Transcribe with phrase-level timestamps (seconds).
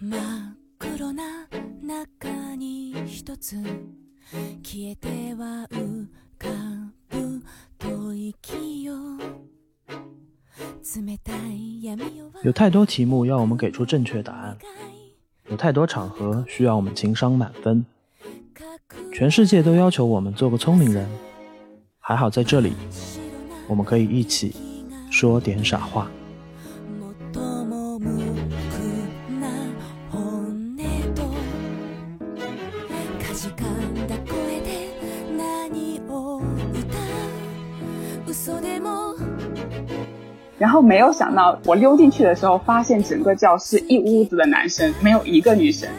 [0.00, 0.20] 真っ
[0.78, 1.22] 黒な
[1.82, 3.62] 中に一つ
[4.62, 6.06] 消えては浮
[6.38, 6.48] か
[7.10, 7.42] ぶ
[7.78, 8.94] 吐息よ
[10.96, 14.56] 冷たい闇夜は有太多题目要我们给出正确答案，
[15.48, 17.84] 有太多场合需要我们情商满分，
[19.12, 21.08] 全世界都要求我们做个聪明人。
[21.98, 22.74] 还好在这里，
[23.66, 24.54] 我们可以一起
[25.10, 26.10] 说点傻话。
[40.59, 45.89] 然后没有想到，我溜进去的时候，发现整个教室一屋子的男生，没有一个女生。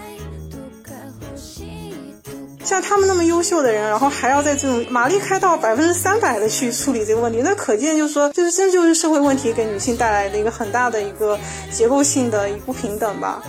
[2.62, 11.38] 像他们那么优秀的人，然后还要在这种马力开到百分之三百的去处理这个问题，那可见就是说，就是这就是社会问题给女性带来的一个很大的一个
[11.72, 13.42] 结构性的一不平等吧。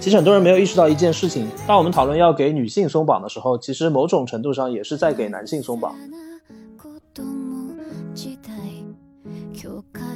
[0.00, 5.94] 其实很多人没有意识到一件事情：当我们讨论要给女性松绑的时候，其实某种程度上也是在给男性松绑。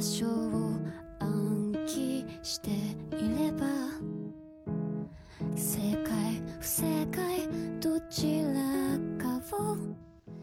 [0.00, 0.78] 書を
[1.18, 3.66] 暗記していれば
[5.54, 7.46] 正解不正解
[7.80, 9.76] どちらかを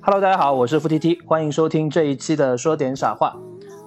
[0.01, 3.35] Hello，大家好，我是付 T T，欢迎收听这一期的说点傻话。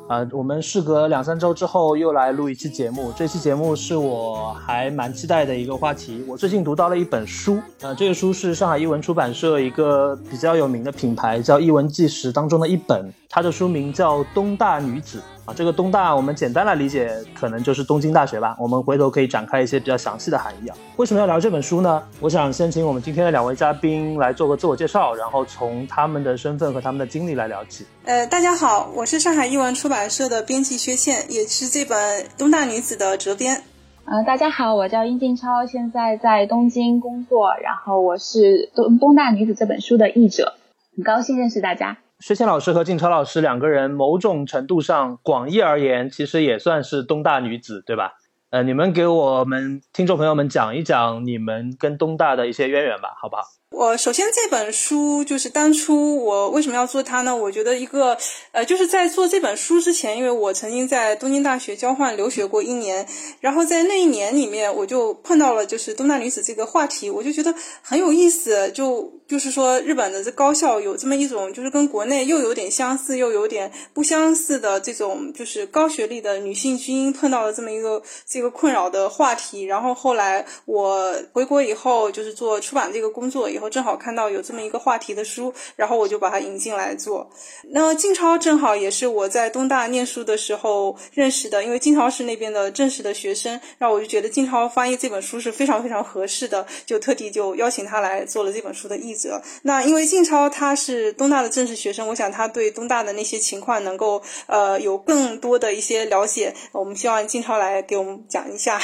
[0.08, 6.24] 啊、我们事隔两三周之后又来录一期节目，这期节目是我还蛮期待的一个话题。
[6.28, 15.18] 我最近读到了一本书，呃，这个书是上海译文出版社一个比较有名的品牌叫《译文纪实》当中的一本，它的书名叫《东大女子》
[15.51, 15.53] 啊。
[15.55, 18.55] 这个东大我们简单来理解，可能就是东京大学吧。
[18.57, 20.77] 我们回头可以展开一些比较详细的含义啊。
[20.95, 22.01] 为什么要聊这本书呢？
[22.19, 27.85] 我想先请我们今天的两位嘉宾来做个自我介绍，然后从他们的身份和他们的经历来聊起。
[28.05, 33.61] 呃，大家好，我是上海译文出版社的编辑薛倩，也是这本《东大女子》的责编。
[34.05, 40.55] 呃，大家好，我叫殷静超，现在在东京工作，然后我是《东东大女子》这本书的译者，
[40.95, 41.97] 很高兴认识大家。
[42.21, 48.13] 薛倩老师和静超老师两个人，某种程度上广义而言，其实也算是东大女子，对吧？
[48.51, 53.41] 呃，你们给我们听众朋友们讲一讲你们跟东大的一些渊源吧，好不好？
[53.71, 57.33] 我首先这本书就是当初我为什么要做它呢？
[57.33, 58.17] 我觉得一个
[58.51, 63.07] 呃，就是在做这本书之前，因为我曾经在东京大学交换留学过一年，
[63.39, 87.29] 然后在那一年里面，我就碰到了就是东大女子这个话题，我就觉得很有意思，就就是说日本的这高校有这么一种就是跟国内又有点相似又有点不相似的这种就是高学历的女性精英碰到了这么一个这个困扰的话题，然后后来我回国以后就是做出版这个工作以后，我正好看到有这么一个话题的书，然后我就把它引进来做。
[87.69, 99.41] 那静超正好也是我在东大念书的时候认识的，因为静超是那边的正式的学生，然后我就觉得静超翻译这本书是非常非常合适的，就特地就邀请他来做了这本书的译者。
[99.63, 108.79] 那因为静超他是东大的正式学生，我想他对东大的那些情况能够呃有更多的一些了解，我们希望静超来给我们讲一下。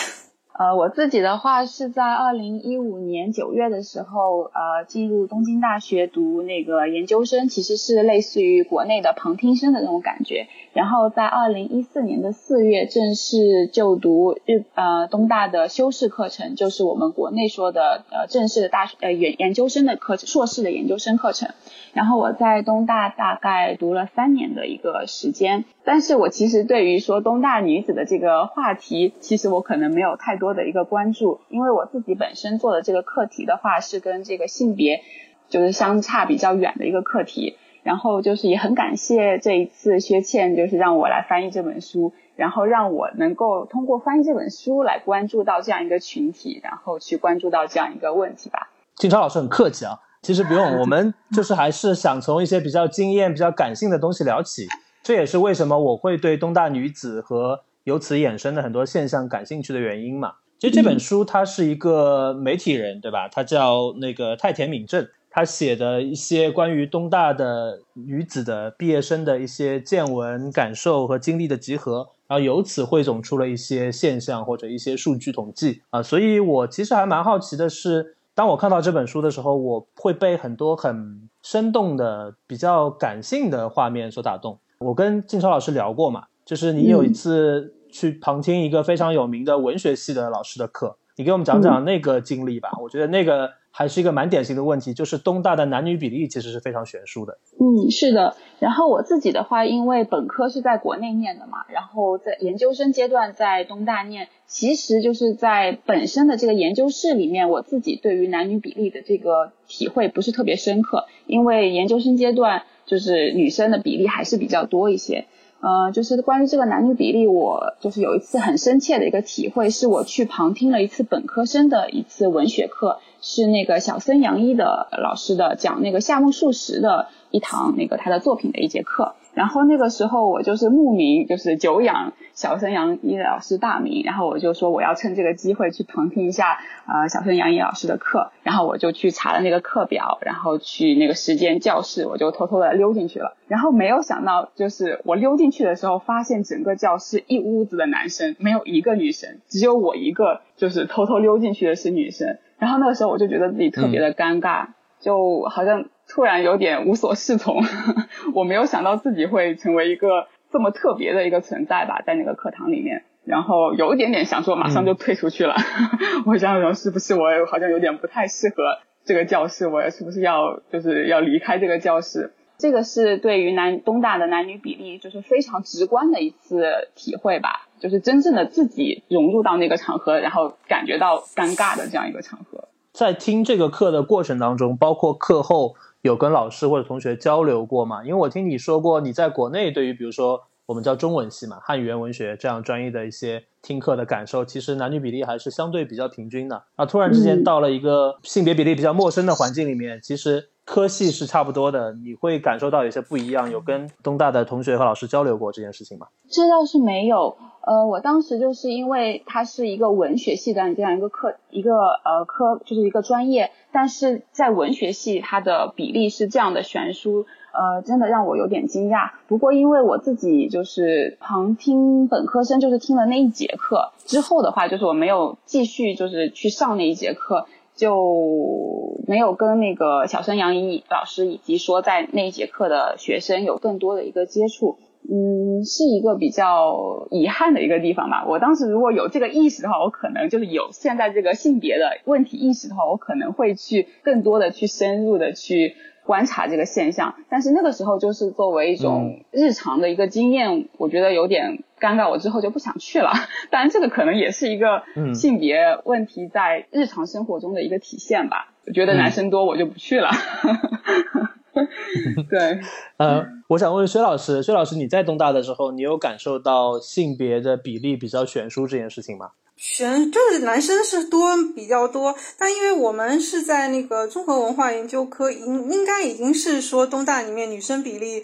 [0.57, 10.47] 呃，我自己的话是在二零一五年九月的时候，呃，进入东京大学读那个研究生，其实是类似于国内的旁听生的那种感觉。
[10.73, 21.49] 然后在二零一四年的四月正式就读日呃东大的修士课程，就是我们国内说的呃正式的大学呃研研究生的课程，硕士的研究生课程。
[21.93, 35.01] 然后我在东大大概读了三年的一个时间，但是我其实对于说东大女子的这个话题，其实我可能没有太多的一个关注，因为我自己本身做的这个课题的话是跟这个性别
[35.47, 37.55] 就是相差比较远的一个课题。
[37.83, 48.71] 然后就是也很感谢这一次薛倩，就是让我来翻译这本书，然后让我能够通过翻译这本书来关注到这样一个群体，然后去关注到这样一个问题吧。
[48.97, 54.67] 金超老师很客气啊，其实不用，我们 就是还是想从一些比较经验、比较感性的东西聊起。
[55.07, 60.33] 这也是为什么我会对东大女子和由此衍生的很多现象感兴趣的原因嘛。
[60.59, 63.29] 其实这本书它是一个媒体人，对吧？
[63.29, 76.03] 他叫那个太田敏正，他写的一些关于东大的女子的毕业生的一些见闻、感受和经历的集合，然后由此汇总出了一些现象或者一些数据统计啊。
[76.03, 78.17] 所以我其实还蛮好奇的是。
[78.35, 84.59] 当我看到这本书的时候，我会被很多很生动的、比较感性的画面所打动。
[84.79, 92.69] 我跟静超老师聊过嘛，就是你有一次去旁听一个非常有名的文学系的老师的课，你给我们讲讲那个经历吧。
[92.81, 97.37] 我觉得那个还是一个蛮典型的问题，就是东大的男女比例其实是非常悬殊的。
[97.59, 98.35] 嗯，是的。
[98.59, 115.27] 然后我自己的话，因为本科是在国内念的嘛，然后在研究生阶段在东大念，其实就是在本身的这个研究室里面，我自己对于男女比例的这个体会不是特别深刻，因为研究生阶段就是女生的比例还是比较多一些。
[115.59, 129.15] 呃，就是关于这个男女比例，我就是有一次很深切的一个体会，是我去旁听了一次本科生的一次文学课，是那个小森洋一的老师的讲那个夏目漱石的一堂那个他的作品的一节课。
[129.37, 136.57] 然后那个时候我就是慕名，就是久仰小森杨一老师大名，然后我就说我要趁这个机会去旁听一下
[136.87, 143.37] 呃小森杨一老师的课，然后我就去查了那个课表，然后去那个时间教室，我就偷偷的溜进去了。
[143.47, 152.39] 然后没有想到，就是我溜进去的时候，发现整个教室一屋子的男生，没有一个女生，只有我一个，就是偷偷溜进去的是女生。
[152.57, 154.69] 然后那个时候我就觉得自己特别的尴尬，
[154.99, 155.85] 就好像。
[156.09, 157.61] 突然有点无所适从，
[158.33, 165.55] 我没有想到自己会成为一个这么特别的一个存在吧，在那个课堂里面，然后有一点点想说马上就退出去了，
[166.25, 172.31] 我想说是不是我好像有点不太适合这个教室，我是不是要就是要离开这个教室？
[172.57, 182.69] 这个是对于南东大的男女比例就是非常直观的一次体会吧，就是真正的自己融入到那个场合，然后感觉到尴尬的这样一个场合。
[182.93, 185.75] 在听这个课的过程当中，包括课后。
[186.01, 188.03] 有跟老师或者同学交流过吗？
[188.03, 196.63] 因为我听你说过，你在国内对于比如说我们叫中文系嘛，汉语言文学这样专业的一些听课的感受，其实男女比例还是相对比较平均的。
[196.75, 203.49] 啊，突然之间到了一个性别比例比较陌生的环境里面，其实科系是差不多的，你会感受到有些不一样。
[203.49, 206.07] 有跟东大的同学和老师交流过这件事情吗？
[206.29, 207.37] 这倒是没有。
[207.67, 211.73] 呃，我当时就是因为它是一个文学系的这样一个课，一个
[212.05, 219.09] 呃科就是一个专业，但是在文学系它的比例是这样的悬殊，呃，真的让我有点惊讶。
[219.27, 234.77] 不过因为我自己就是旁听本科生，就是听了那一节课之后的话，就是我没有继续就是去上那一节课，就没有跟那个小生杨一老师以及说在那一节课的学生有更多的一个接触。
[235.09, 238.25] 嗯，是一个比较遗憾的一个地方吧。
[238.27, 245.75] 我当时如果有这个意识的话，我可能就是有现在这个性别的问题意识的话，我可能会去更多的去深入的去
[246.05, 247.15] 观察这个现象。
[247.29, 253.11] 但是那个时候就是作为一种日常的一个经验，我觉得有点尴尬，我之后就不想去了。
[253.49, 254.83] 当然，这个可能也是一个
[255.13, 258.53] 性别问题在日常生活中的一个体现吧。
[258.65, 260.09] 我觉得男生多，我就不去了。
[262.29, 262.59] 对，
[262.97, 269.31] 呃，我想问薛老师，薛老师，你在东大的时候，你有感受到性别的比例比较悬殊这件事情吗？
[269.55, 278.23] 悬就是男生是多比较多，但因为我们是在那个综合文化研究科，应应该已经是说东大里面女生比例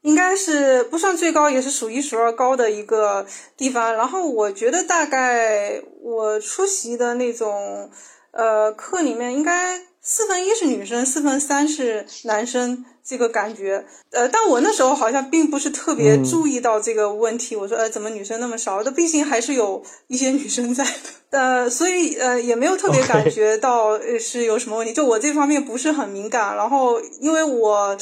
[0.00, 3.24] 应该是不算最高，也是数一数二高的一个
[3.56, 3.94] 地方。
[3.94, 7.88] 然后我觉得大概我出席的那种
[8.32, 9.91] 呃课里面应该。
[10.04, 17.54] 四分一是女生，四分三是男生，这个感觉，呃，但我那时候好像并不是特别注意到这个问题。
[17.54, 18.82] 我说，呃，怎么女生那么少？
[18.82, 21.21] 但毕竟还是有一些女生在的。
[21.32, 26.54] 呃，所以呃也没有特别感觉到是有什么问题，就我这方面不是很敏感。
[26.54, 27.96] 然后因为我，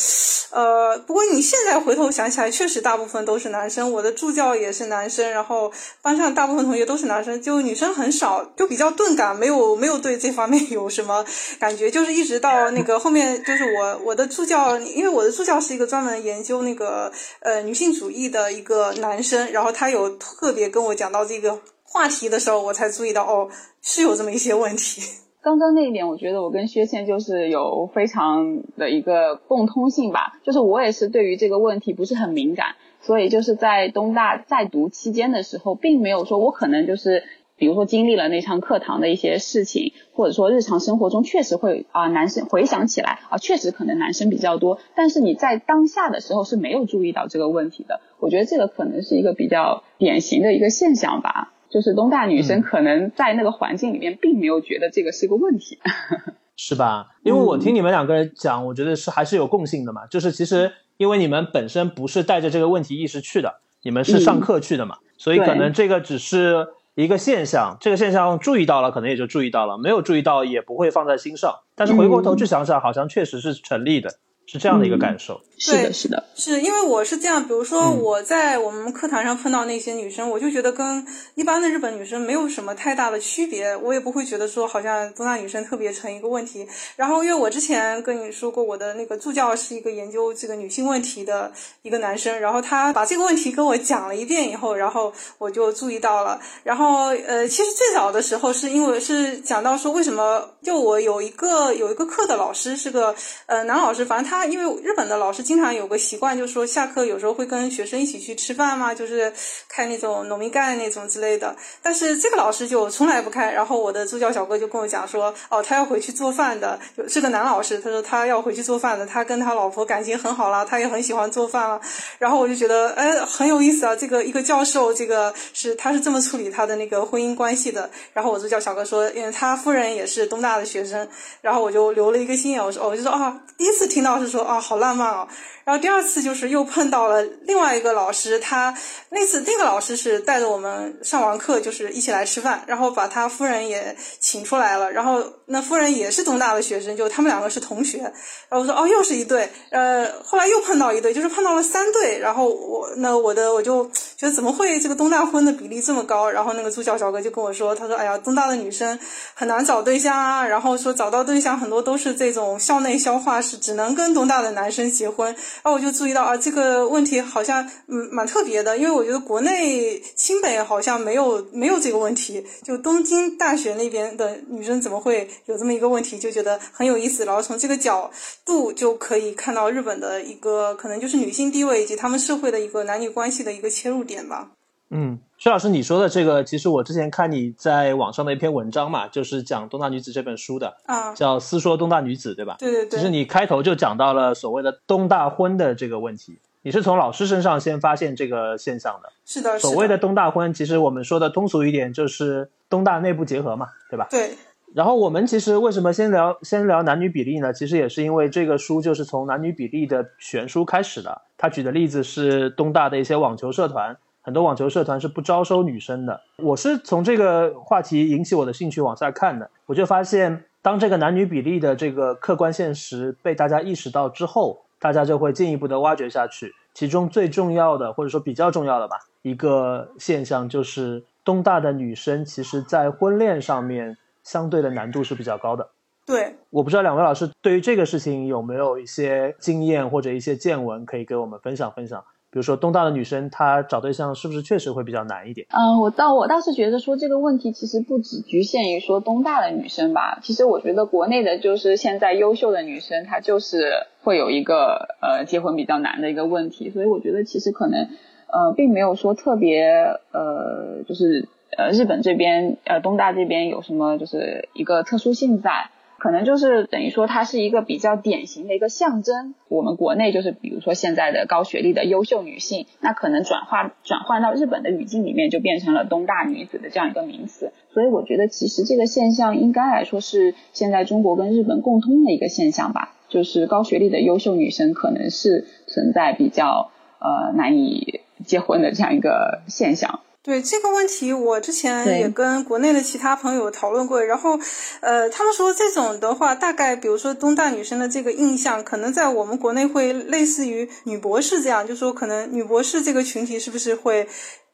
[0.51, 3.93] 呃，不过你现在回头想起来，确实大部分都是男生。
[3.93, 5.71] 我的助教也是男生，然后
[6.03, 11.25] 班上大部分同学都是男生，就女生很少，就比较钝感，没有没有对这方面 有什么
[11.61, 11.89] 感觉。
[11.89, 17.13] 就是一直到那个后面，就是我我的助教，因为我的助教是一个专门研究那个
[17.43, 21.61] 呃女性主义的一个男生，然后他有特别跟我讲到这个。
[21.93, 23.49] 话题的时候，我才注意到哦，
[23.83, 25.03] 是有这么一些问题。
[25.43, 37.25] 刚刚那一点，我觉得我跟薛倩就是有非常的一个共通性吧，就是我也是对于这个问题不是很敏感，所以就是在东大在读期间的时候，并没有说我可能就是
[37.57, 48.01] 比如说经历了那场课堂的一些事情，或者说日常生活中确实会啊男生回想起来啊确实可能男生比较多，但是你在当下的时候是没有注意到这个问题的。
[48.21, 51.55] 我觉得这个可能是一个比较典型的一个现象吧。
[51.71, 55.79] 就是东大女生可能在那个环境里面，并没有觉得这个是个问题，
[56.57, 57.07] 是吧？
[57.23, 60.07] 因为我听你们两个人讲，我觉得是还是有共性的嘛。
[60.07, 71.55] 就是其实因为你们本身不是带着这个问题意识去的，你们是上课去的嘛，所以可能这个只是一个现象，这个现象注意到了，可能也就注意到了；没有注意到，也不会放在心上。
[71.77, 74.11] 但是回过头去想想，好像确实是成立的。
[74.51, 75.41] 是这样的一个感受。
[75.63, 86.67] 是的，是的，是因为我是这样，比如说我在我们课堂上碰到那些女生，我就觉得跟一般的日本女生没有什么太大的区别，我也不会觉得说好像东大女生特别成一个问题。
[86.97, 91.53] 然后因为我之前跟你说过，我的那个助教是一个研究这个女性问题的
[91.83, 96.41] 一个男生，然后他把这个问题跟我讲了一遍以后，然后我就注意到了。
[96.65, 103.15] 然后呃，其实最早的时候是因为是讲到说为什么就我有一个有一个课的老师是个
[103.45, 105.41] 呃男老师，反正他因为日本的老师。
[105.51, 109.33] 经常有个习惯，就是说下课有时候会跟学生一起去吃饭嘛，就是
[109.69, 111.57] 开那种农民干那种之类的。
[111.83, 113.51] 但是这个老师就从来不开。
[113.51, 116.79] 然后我的助教小哥就跟我讲说，哦，他要回去做饭的，
[117.09, 117.79] 是个男老师。
[117.79, 121.81] 他说他要回去做饭的，他跟他老婆感情很好了，他也很喜欢做饭了。
[122.19, 123.97] 然后我就觉得，哎，很有意思啊。
[123.97, 127.91] 这个一个教授，这个是他是这么处理他的那个婚姻关系的。
[128.13, 131.09] 然后我助教小哥说，因为他夫人也是东大的学生。
[131.41, 135.29] 然后我就留了一个心眼，我说，我就说啊，第一次听到是说啊，好浪漫哦。
[135.71, 138.75] 然后第二次就是又碰到了另外一个老师，他
[139.11, 147.99] 那次那个老师是带着我们上完课，就是一起来吃饭，然后把他夫人也请出来了，然后那夫人也是东大的学生，就他们两个是同学。
[147.99, 148.13] 然
[148.51, 152.19] 后我说哦，又是一对，呃，后来又碰到一对，就是碰到了三对。
[152.19, 156.29] 然后我那我的我就觉得怎么会这个东大婚的比例这么高？
[156.29, 158.99] 然后那个助教小哥就跟我说，他说哎呀，东大的女生
[159.35, 165.37] 很难找对象啊，然后说找到对象很多都是这种校内消化式，只能跟东大的男生结婚。
[165.63, 177.25] 然后我就注意到啊，这个问题好像嗯蛮特别的，因为我觉得国内清北好像没有没有这个问题，就东京大学那边的女生怎么会有这么一个问题，就觉得很有意思。
[177.25, 178.11] 然后从这个角
[178.45, 184.51] 度就可以看到日本的一个可能就是女性地位以及他们社会的一个男女关系的一个切入点吧。
[184.93, 192.57] 嗯，薛老师，你说的这个，其实我之前看你在网上的一篇文章嘛，就是讲《东大女子》这本书的，啊，叫《私说东大女子》，对吧？
[192.59, 192.99] 对对对。
[192.99, 199.13] 其实你开头就讲到了所谓的东大婚的这个问题，你是从老师身上先发现这个现象的。
[199.25, 199.57] 是的。
[199.61, 204.09] 所谓的东大婚，其实我们说的通俗一点，就是东大内部结合嘛，对吧？
[204.11, 204.33] 对。
[204.75, 207.53] 然后我们其实为什么先聊先聊男女比例呢？
[207.53, 211.23] 其实也是因为这个书就是从男女比例的悬殊开始的。
[211.39, 213.97] 他举的例子是东大的一些网球社团。
[214.31, 216.21] 很多网球社团是不招收女生的。
[216.37, 226.55] 我是从这个话题引起我的兴趣往下看的，我就发现，当这个男女比例的这个客观现实被大家意识到之后，大家就会进一步的挖掘下去。
[226.75, 235.71] 其中最重要的，或者说比较重要的吧，一个现象就是东大的女生其实在婚恋上面相对的难度是比较高的。
[236.07, 242.05] 对，我不知道两位老师对于这个事情有没有一些经验或者一些见闻可以给我们分享分享。
[242.33, 245.47] 比如说东大的女生，她找对象是不是确实会比较难一点？
[245.51, 250.21] 嗯，我倒我倒是觉得说这个问题其实不只局限于说东大的女生吧。
[250.23, 253.73] 其实我觉得国内的就是现在优秀的女生，她就是
[254.03, 256.71] 会有一个呃结婚比较难的一个问题。
[256.71, 257.89] 所以我觉得其实可能
[258.29, 259.67] 呃并没有说特别
[260.13, 265.71] 呃就是呃日本这边呃东大这边有什么就是一个特殊性在。
[266.01, 269.35] 可能就是等于说，它是一个比较典型的一个象征。
[269.49, 277.53] 我们国内就是，比如说现在的高学历的优秀女性，那可能转化转换到日本的语境里面，就变成了东大女子的这样一个名词。
[277.73, 290.01] 所以我觉得，其实这个现象应该来说是现在中国跟日本共通的一个现象吧，就是高学历的优秀女生可能是存在比较呃难以结婚的这样一个现象。
[290.23, 294.39] 对这个问题，我之前也跟国内的其他朋友讨论过，然后，
[294.83, 304.07] 呃，他们说这种的话，大概比如说东大女生的这个印象，可能在我们国内会类似于女博士这样，就说可能女博士这个群体是不是会，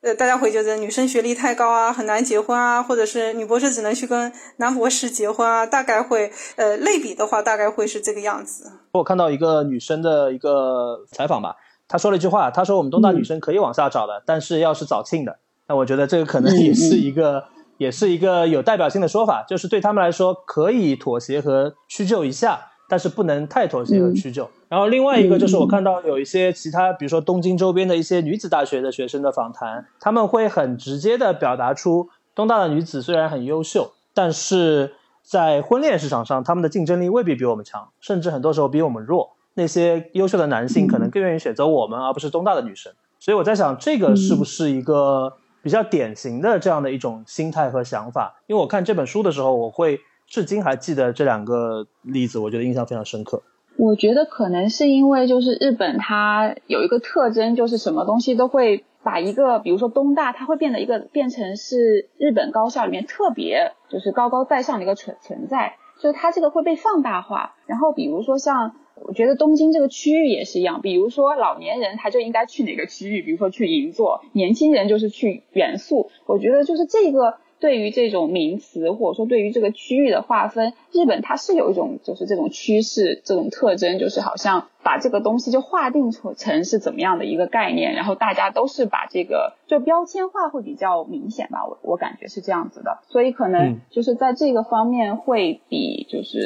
[0.02, 8.70] 呃，大家会觉得女生学历太高啊，很难结婚啊，或者是女博士只能去跟男博士结婚啊，大概会，呃，类比的话，大概会是这个样子。
[8.92, 11.56] 我看到一个女生的一个采访吧，
[11.88, 15.40] 她说了一句话，她说我们东大女生可以往下找的，但是要是早庆的。
[15.68, 17.44] 那我觉得这个可能也是一个，
[17.76, 24.48] 也是一个有代表性的说法，就是对他们来说可以妥协和屈就一下，但是不能太妥协和屈就。
[24.68, 39.30] 然后另外一个就是我看到有一些其他，比如说东京周边的一些女子大学的学生的访谈，他们会很直接的表达出，东大的女子虽然很优秀，但是在婚恋市场上，他们的竞争力未必比我们强，甚至很多时候比我们弱。
[39.54, 42.92] 那些优秀的男性可能更愿意选择我们，而不是东大的女生。
[43.18, 45.32] 所以我在想，这个是不是一个？
[45.66, 53.42] 比较典型的这样的一种心态和想法，因为我看这本书的时候，我会至今还记得这两个例子，我觉得印象非常深刻。
[53.76, 67.56] 我觉得可能是因为就是日本它有一个特征，就是什么东西都会把一个，比如说东大，它会变得一个变成是日本高校里面特别就是高高在上的一个存存在，就是它这个会被放大化。
[67.66, 76.10] 然后比如说像我觉得东京这个区域也是一样，比如说老年人他就应该去哪个区域，比如说去银座，年轻人就是去元素。
[76.26, 77.38] 我觉得就是这个。
[77.58, 96.38] 对于这种名词，或者说对于这个区域的划分，日本它是有一种就是这种趋势、这种特征，就是好像把这个东西就划定成成是怎么样的一个概念，然后大家都是把这个就标签化会比较明显吧，我我感觉是这样子的，所以可能就是在这个方面会比就是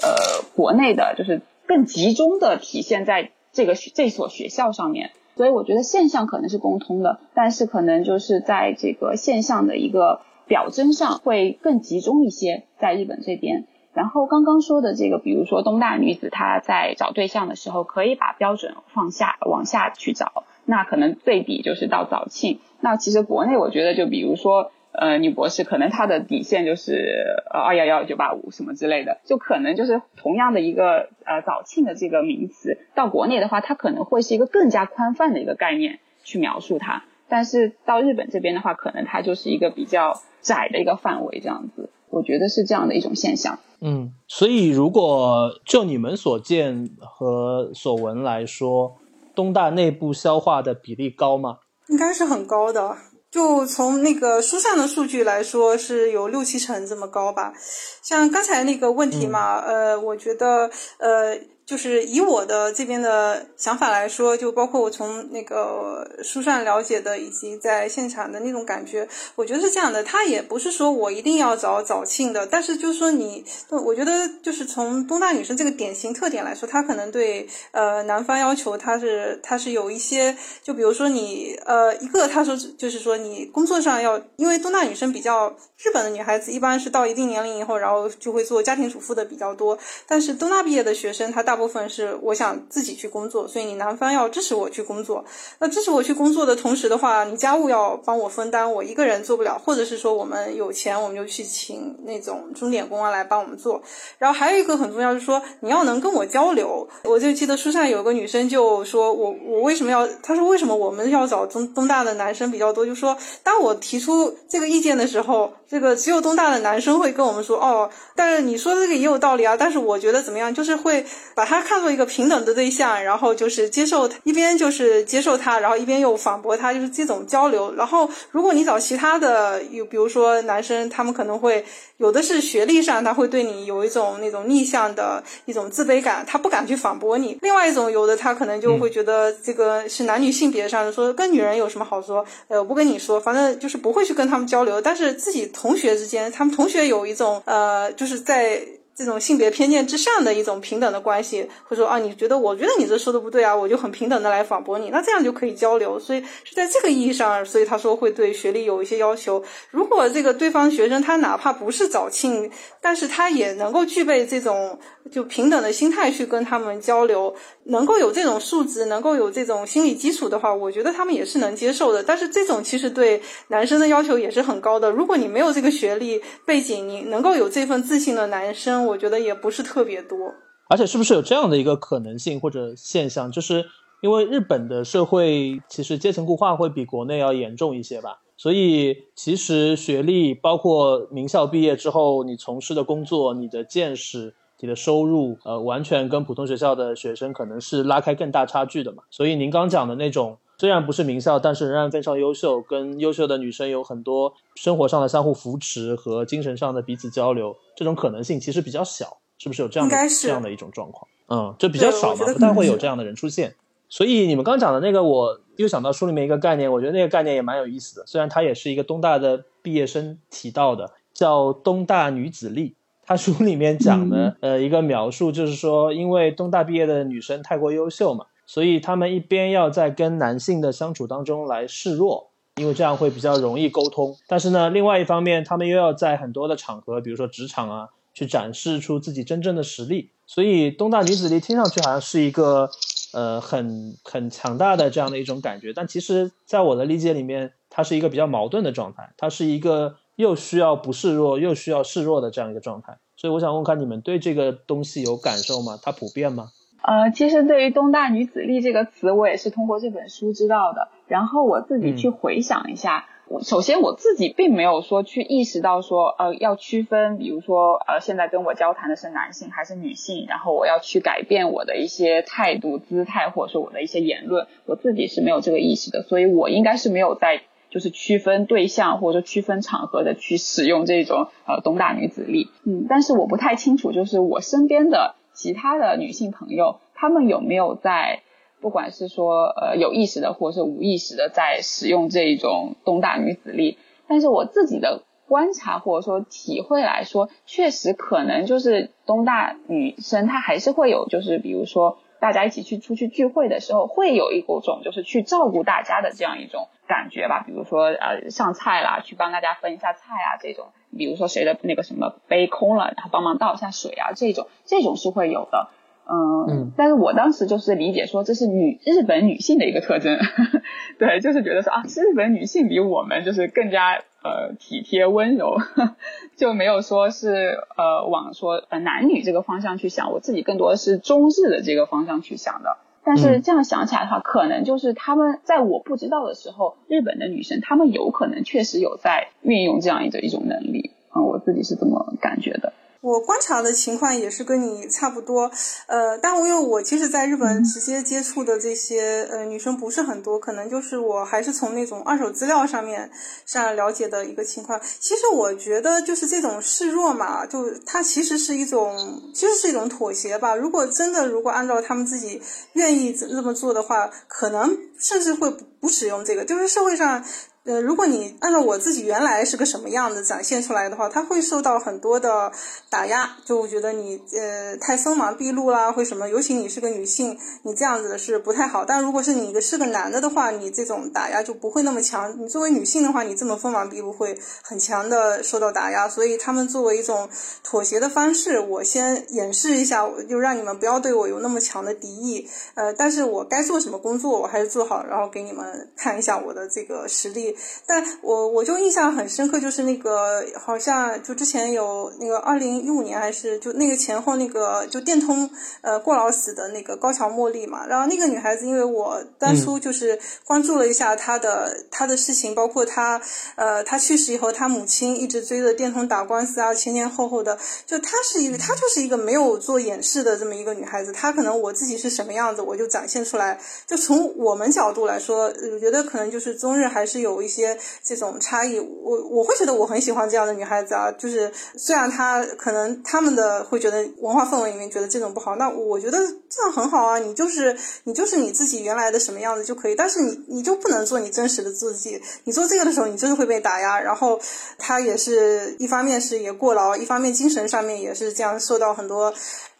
[0.00, 10.20] 呃国内的就是更集中的体现在这个这所学校上面，所以我觉得现象可能是共通的，但是可能就是在这个现象的一个。
[10.44, 13.64] 表征上会更集中一些，在日本这边。
[13.94, 20.44] 然后刚刚说的这个，比如说东大女子她在找对象的时候，可以把标准放下，往下去找。
[20.66, 22.58] 那可能最底就是到早庆。
[22.80, 37.04] 那其实国内我觉得，就比如说呃女博士，可能她的底线就是呃二幺幺九八五什么之类的，就可能就是同样的一个呃早庆的这个名词，到国内的话，它可能会是一个更加宽泛的一个概念去描述它。
[37.28, 40.20] 但是到日本这边的话，可能它就是一个比较。
[40.42, 43.60] 窄的一个范围，这样子，我觉得是这样的一种现象。
[43.80, 48.96] 嗯，所以如果就你们所见和所闻来说，
[49.36, 51.58] 东大内部消化的比例高吗？
[51.88, 52.96] 应该是很高的。
[53.32, 57.52] 就从那个书上的数据来说，是有六七成这么高吧。
[58.00, 61.36] 像刚才那个问题嘛，呃，我觉得，呃。
[61.64, 70.02] 就是以我的这边的想法来说，就包括我从那个书上了解的，以及在现场的那种感觉，我觉得是这样的。
[70.02, 89.78] 他也不是说我一定要找早庆的，但是就是说你，我觉得就是从东大女生这个典型特点来说，她可能对呃男方要求，他是他是有一些，就比如说你呃一个他说就是说你工作上要，因为东大女生比较日本的女孩子一般是到一定年龄以后，然后就会做家庭主妇的比较多，
[90.08, 91.52] 但是东大毕业的学生他大。
[91.52, 95.24] 大部分是我想自己去工作，所以你男方要支持我去工作。
[95.60, 99.56] 那支持我去工作的同时的话，你家务要帮我分担，我一个人做不了。
[99.64, 103.80] 或者是说我们有钱，我们就去请那种钟点工啊来帮我们做。
[104.18, 106.88] 然后还有一个很重要，就是说你要能跟我交流。
[107.04, 110.04] 我就记得书上有个女生就说我我为什么要？
[110.20, 112.84] 她说为什么我们要找东东大的男生比较多？
[112.84, 119.56] 就说当我提出这个意见的时候，这个只有东大的男生会跟我们说哦，但是你说的这个也有道理啊。
[119.56, 121.41] 但是我觉得怎么样，就是会把。
[121.42, 127.74] 把他看作一个平等的对象，然后就是接受，一边就是接受他，然后一边又反驳他，就是这种交流。
[127.74, 131.64] 然后如果你找其他的，有比如说男生，他们可能会
[131.96, 137.36] 有的是学历上他会对你有一种那种逆向的一种自卑感，他不敢去反驳你。
[137.42, 142.24] 另外一种有的他可能就会觉得这个是男女性别上的，说跟女人有什么好说？
[142.46, 144.80] 呃，我不跟你说，反正就是不会去跟他们交流。
[144.80, 148.64] 但是自己同学之间，他们同学有一种呃，就是在。
[148.94, 155.98] 这种性别偏见之上的一种平等的关系，会说啊，你觉得我觉得你这说的不对啊，我就很平等的来反驳你，那这样就可以交流。
[155.98, 159.42] 所以是在这个意义上，所以他说会对学历有一些要求。
[159.70, 162.50] 如果这个对方学生他哪怕不是早庆，
[162.80, 164.78] 但是他也能够具备这种
[165.10, 172.02] 就平等的心态去跟他们交流，能够有这种素质，能够有这种心理基础的话，我觉得他们也是能接受的。
[172.02, 174.90] 但是这种其实对男生的要求也是很高的。
[174.90, 178.86] 如果你没有这个学历背景，你能够有这份自信的男生。
[178.86, 180.34] 我觉得也不是特别多，
[180.68, 183.64] 而且是不是有这样的一个可能性或者现象，就是
[184.00, 199.02] 因为日本的社会其实阶层固化会比国内要严重一些吧，所以其实学历包括名校毕业之后你从事的工作、你的见识、你的收入，呃，完全跟普通学校的学生可能是拉开更大差距的嘛。
[199.10, 200.38] 所以您刚讲的那种。
[200.58, 202.60] 虽然不是名校，但是仍然非常优秀。
[202.62, 211.08] 跟优秀的女生有很多生活上的相互扶持和精神上的彼此交流，这种可能性其实比较小，是不是有这样的这样的一种状况？
[211.26, 213.56] 嗯，就比较少嘛，不太会有这样的人出现。
[213.88, 218.06] 所以你们刚讲的那个，我又想到书里面一个概念，我觉得那个概念也蛮有意思的。
[218.06, 222.76] 虽然它也是一个东大的毕业生提到的，叫东大女子力。
[223.12, 228.24] 他书里面讲的呃一个描述就是说，因为东大毕业的女生太过优秀嘛。
[228.46, 234.16] 所以他们一边要在跟男性的相处当中来示弱，因为这样会比较容易沟通。
[234.26, 240.08] 但是呢，另外一方面，他们又要在很多的场合，比如说职场啊，去展示出自己真正的实力。
[240.26, 242.70] 所以东大女子力听上去好像是一个，
[243.12, 245.74] 呃，很很强大的这样的一种感觉。
[245.74, 249.12] 但其实，在我的理解里面，它是一个比较矛盾的状态。
[249.18, 252.98] 它是一个又需要不示弱，又需要示弱的这样一个状态。
[253.16, 255.78] 所以我想问看你们对这个东西有感受吗？
[255.82, 256.48] 它普遍吗？
[256.82, 260.88] 呃，其实对于“东大女子力”这个词，我也是通过这本书知道的。
[261.06, 263.06] 然后我自己去回想一下，
[263.42, 288.22] 首先我自己并没有说去意识到说呃要区分，比如说呃现在跟我交谈的是男性还是女性，然后我要去改变我的一些态度、姿态或者说我的一些言论，我自己是没有这个意识的，所以我应该是没有在就是区分对象或者说区分场合的去使用这种呃东大女子力，嗯，但是我不太清楚就是我身边的其他的女性朋友，她们有没有在。
[288.60, 315.70] 不管是说呃有意识的，或者是无意识的在使用这一种东大女子力，但是我自己的观察或者说体会来说，确实可能就是东大女生她还是会有，就是比如说大家一起去出去聚会的时候，会有一种就是去照顾大家的这样一种感觉吧，比如说呃上菜啦，去帮大家分一下菜啊这种，比如说谁的那个什么杯空了，然后帮忙倒一下水啊这种，这种是会有的。
[316.08, 320.16] 嗯，但是我当时就是理解说这是女日本女性的一个特征，
[321.00, 325.56] 对，就是觉得说啊，日本女性比我们就是更加呃体贴温柔，
[326.36, 332.78] 就没有说是呃往说呃男女这个方向去想，我自己更多的是中日的这个方向去想的。
[333.04, 342.72] 但是这样想起来的话，可能就是他们在我不知道的时候，日本的女生她们有可能确实有在运用这样一的一种能力，嗯，我自己是这么感觉的。
[343.02, 345.50] 我观察的情况也是跟你差不多，
[345.86, 353.10] 呃，但因为我其实在日本直接接触的这些呃女生不是很多，可能就是我还是从那种二手资料上面
[353.44, 354.80] 上了解的一个情况。
[355.00, 358.96] 其实我觉得就是这种示弱嘛，就它其实是一种，
[359.34, 360.54] 其实是一种妥协吧。
[360.54, 362.40] 如果真的如果按照他们自己
[362.74, 367.24] 愿意这么做的话，可能甚至会不使用这个，就是社会上。
[367.64, 372.50] 呃，如果你按照我自己原来是个什么样的展现出来的话，他会受到很多的
[372.90, 373.36] 打压。
[373.44, 378.84] 就我觉得你呃太锋芒毕露啦，或什么，尤其你是个女性，你这样子是不太好。
[378.84, 382.36] 但如果是你是个男的的话，你这种打压就不会那么强。
[382.36, 386.08] 你作为女性的话，你这么锋芒毕露会很强的受到打压。
[386.08, 387.28] 所以他们作为一种
[387.62, 392.48] 妥协的方式，我先掩饰一下，就让你们不要对我有那么强的敌意。
[392.74, 397.51] 呃，但是我该做什么工作，我还是做好，然后给你们看一下我的这个实力。
[397.86, 405.50] 但我我就印象很深刻，就是那个好像就之前有那个二零一五年还是就那个前后那个就电通
[405.82, 413.20] 呃过劳死的那个高桥茉莉嘛，然后那个女孩子，因为我当初就是关注了一下她的她的事情，包括她
[413.56, 427.41] 呃她去世以后，她母亲一直追着电通打官司啊，前前后后的，就她是一个她就是一个没有做掩饰的这么一个女孩子，她可能我自己是什么样子，我就展现出来，就从我们角度来说，我觉得可能就是中日还是有。
[427.42, 431.10] 一些这种差异，我我会觉得我很喜欢这样的女孩子啊。
[431.12, 437.18] 就是虽然她可能他们的会觉得文化氛围里面觉得这种不好，那我觉得这样很好啊。
[437.18, 442.20] 你就是你就是你自己原来的什么样子就可以，但是你你就不能做你真实的自己。
[442.44, 444.00] 你做这个的时候，你就是会被打压。
[444.00, 444.40] 然后
[444.78, 449.32] 她也是一方面是也过劳，一方面精神上面也是这样受到很多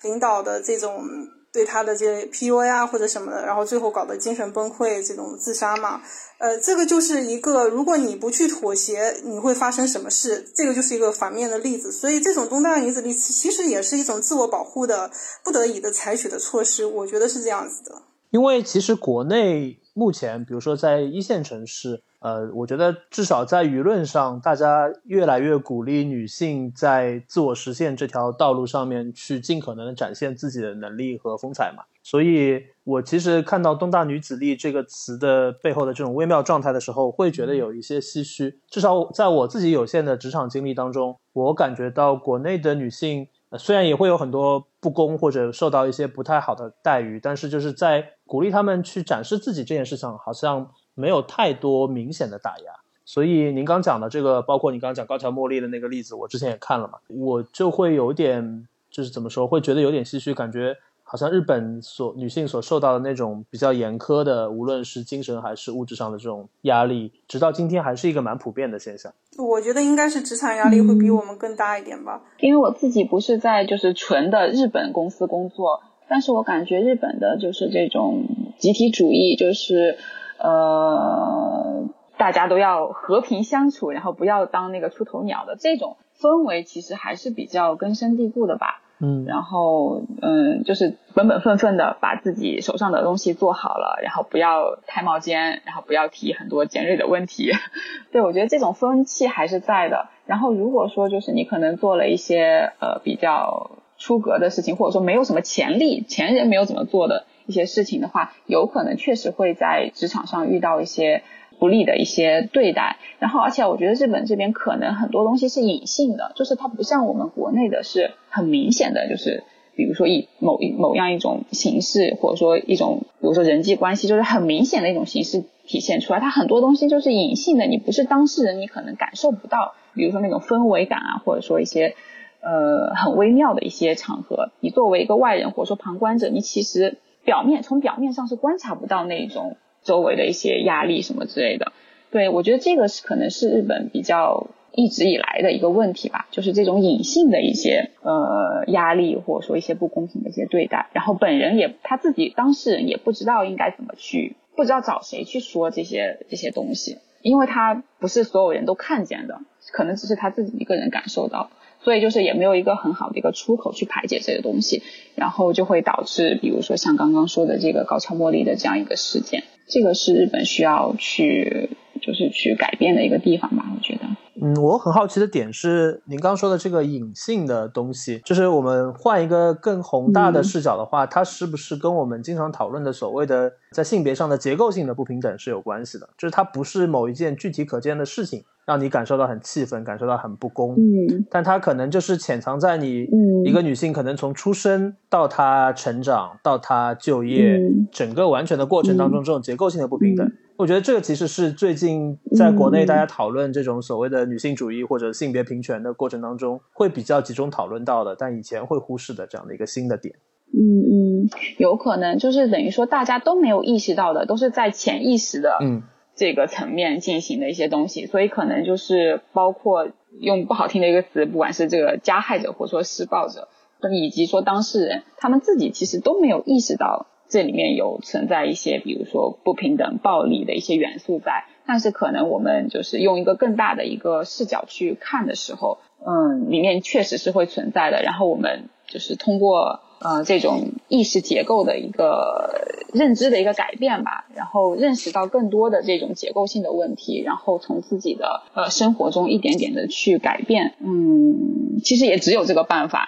[0.02, 1.04] 领导的这种
[1.52, 6.00] 对他的这 PUA 啊或者什么的，然后最后搞得精神崩溃，这种自杀嘛。
[6.38, 10.50] 呃，这个就是一个，如果你不去妥协，你会发生什么事？
[10.56, 11.92] 这个就是一个反面的例子。
[11.92, 15.10] 所以，这种东大女子力其实也是一种自我保护的
[15.44, 16.86] 不得已的采取的措施。
[16.86, 18.02] 我觉得是这样子的。
[18.30, 31.82] 因为其实国内目前，比如说在一线城市，呃，我觉得至少在舆论上，大家越来越鼓励女性在自我实现这条道路上面去尽可能的展现自己的能力和风采嘛。
[32.04, 38.60] 所以，我其实看到“东大女子力”这个词的背后的这种微妙状态的时候，会觉得有一些唏嘘。
[38.68, 52.72] 至少在我自己有限的职场经历当中，我感觉到国内的女性虽然也会有很多不公或者受到一些不太好的待遇，但是就是在鼓励他们去展示自己这件事情，好像没有太多明显的打压。
[53.04, 60.76] 所以您刚讲的这个，包括你刚刚讲高桥茉莉的那个例子，我之前也看了嘛，我就会有点，就是怎么说，会觉得有点唏嘘，感觉。
[61.04, 69.12] 好像日本所女性所受到的那种比较严苛的，无论是精神还是物质上的这种压力，直到今天还是一个蛮普遍的现象。
[69.36, 72.22] 我觉得应该是职场压力会比我们更大一点吧。
[72.40, 78.24] 因为我自己不是在就是纯的日本公司工作，但是我感觉日本的就是这种
[78.58, 79.98] 集体主义，就是
[80.42, 88.80] 呃大家都要和平相处，然后不要当那个出头鸟的这种氛围，其实还是比较根深蒂固的吧。
[89.04, 97.50] 嗯，然后嗯，就是本本分分的把自己手上的东西做好了，然后不要太冒尖，然后不要提很多尖锐的问题。
[98.12, 100.08] 对我觉得这种风气还是在的。
[100.24, 111.22] 然后如果说就是你可能做了一些呃比较出格的事情，或者说没有什么潜力，前人没有怎么做的一些事情的话，有可能确实会在职场上遇到一些。
[111.58, 112.96] 不利的一些对待。
[113.20, 119.44] 然后，而且我觉得日本这边可能很多东西是隐性的，就是它不像我们国内的是很明显的，就是
[119.76, 126.18] 比如说以某一某样一种形式，或者说一种比如说人际关系，就是很明显的一种形式体现出来。
[126.18, 129.74] 它很多东西就是隐性的，你不是当事人，你可能感受不到。
[129.94, 131.94] 比如说那种氛围感啊，或者说一些
[132.40, 141.72] 呃很微妙的一些场合，你作为一个外人或者说旁观者，你其实表面从表面上是观察不到那种周围的一些压力什么之类的。
[142.10, 159.40] 对，我觉得这个是可能是日本比较一直以来的一个问题吧，就是这种隐性的一些呃压力，或者说一些不公平的一些对待，然后本人也他自己当事人也不知道应该怎么去，不知道找谁去说这些这些东西，因为他不是所有人都看见的，
[159.72, 161.50] 可能只是他自己一个人感受到，
[161.84, 164.82] 所以就是也没有一个很好的一个出口去排解这个东西，
[165.14, 171.70] 然后就会导致，比如说像刚刚说的这个高桥茉莉的这样一个事件，这个是日本需要去。
[172.02, 174.02] 就是去改变的一个地方吧，我觉得。
[174.40, 186.08] 嗯，我很好奇的点是，您刚刚说的这个隐性的东西，就是我们换一个更宏大的视角的话，它是不是跟我们经常讨论的所谓的在性别上的结构性的不平等是有关系的？
[186.18, 188.42] 就是它不是某一件具体可见的事情。
[188.64, 190.76] 让你感受到很气愤，感受到很不公。
[190.76, 193.08] 嗯，但它可能就是潜藏在你
[193.44, 197.58] 一个女性可能从出生到她成长到她就业
[197.90, 200.30] 整个完全的过程当中，这种结构性的不平等。
[200.62, 210.14] 我觉得这个其实是最近在国内大家讨论这种所谓的女性主义或者性别平权的过程当中，会比较集中讨论到的，但以前会忽视的这样的一个新的点。
[210.54, 215.58] 嗯嗯，有可能就是等于说大家都没有意识到的，都是在潜意识的。
[215.60, 215.82] 嗯。
[216.14, 219.88] 这个层面进行的一些东西，所以可能就是包括
[220.20, 223.48] 用不好听的一个词，不管是这个加害者或者说施暴者，
[223.90, 231.46] 以及说当事人，他们自己其实都没有意识到这里面有存在一些，比如说不平等、暴力的一些元素在。
[231.66, 238.02] 但是可能我们就是用一个更大的一个视角去看的时候，嗯，里面确实是会存在的。
[238.02, 239.80] 然后我们就是通过。
[240.04, 242.50] 呃，这种意识结构的一个
[242.92, 250.74] 认知的一个改变吧，然后认识到更多的这种结构性的问题，然后从自己的呃生活中一点点的去改变。
[250.80, 253.06] 嗯，其实也只有这个办法。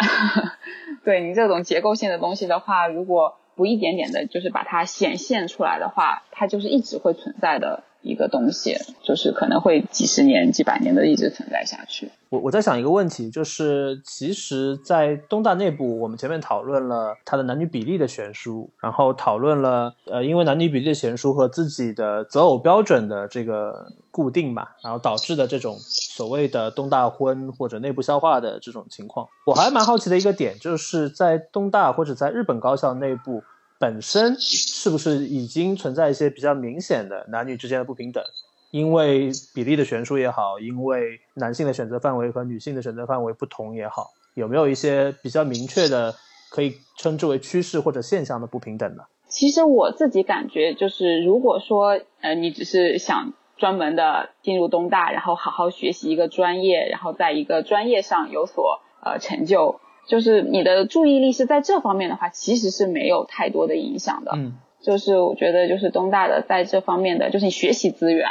[1.04, 7.84] 对你这种结构性的东西的话，如果不一点点的，就是把它显现出来的话，它就是一直会存在的。
[8.04, 12.10] 一个东西，就是可能会几十年、几百年的一直存在下去。
[12.28, 29.28] 我我在想一个问题，就是其实，在东大内部，我们前面讨论了它的男女比例的悬殊，然后讨论了呃，因为男女比例的悬殊和自己的择偶标准的这个固定吧，然后导致的这种所谓的东大婚或者内部消化的这种情况。
[29.46, 33.42] 我还蛮好奇的一个点，就是在东大或者在日本高校内部。
[33.84, 38.24] 本身是不是已经存在一些比较明显的男女之间的不平等？
[38.70, 46.14] 因为比例的悬殊也好，因为男性的选择范围和女性的选择范围不同也好，有没有一些比较明确的
[46.50, 49.02] 可以称之为趋势或者现象的不平等呢？
[49.28, 59.78] 其实我自己感觉，就是如果说呃你只是想专门的进入东大，然后好好学习一个专业，然后在一个专业上有所呃成就。
[60.06, 64.32] 就是你的注意力是在这方面的话，其实是没有太多的影响的。
[64.34, 68.28] 嗯，就是我觉得就是东大的在这方面的，就是你学习资源，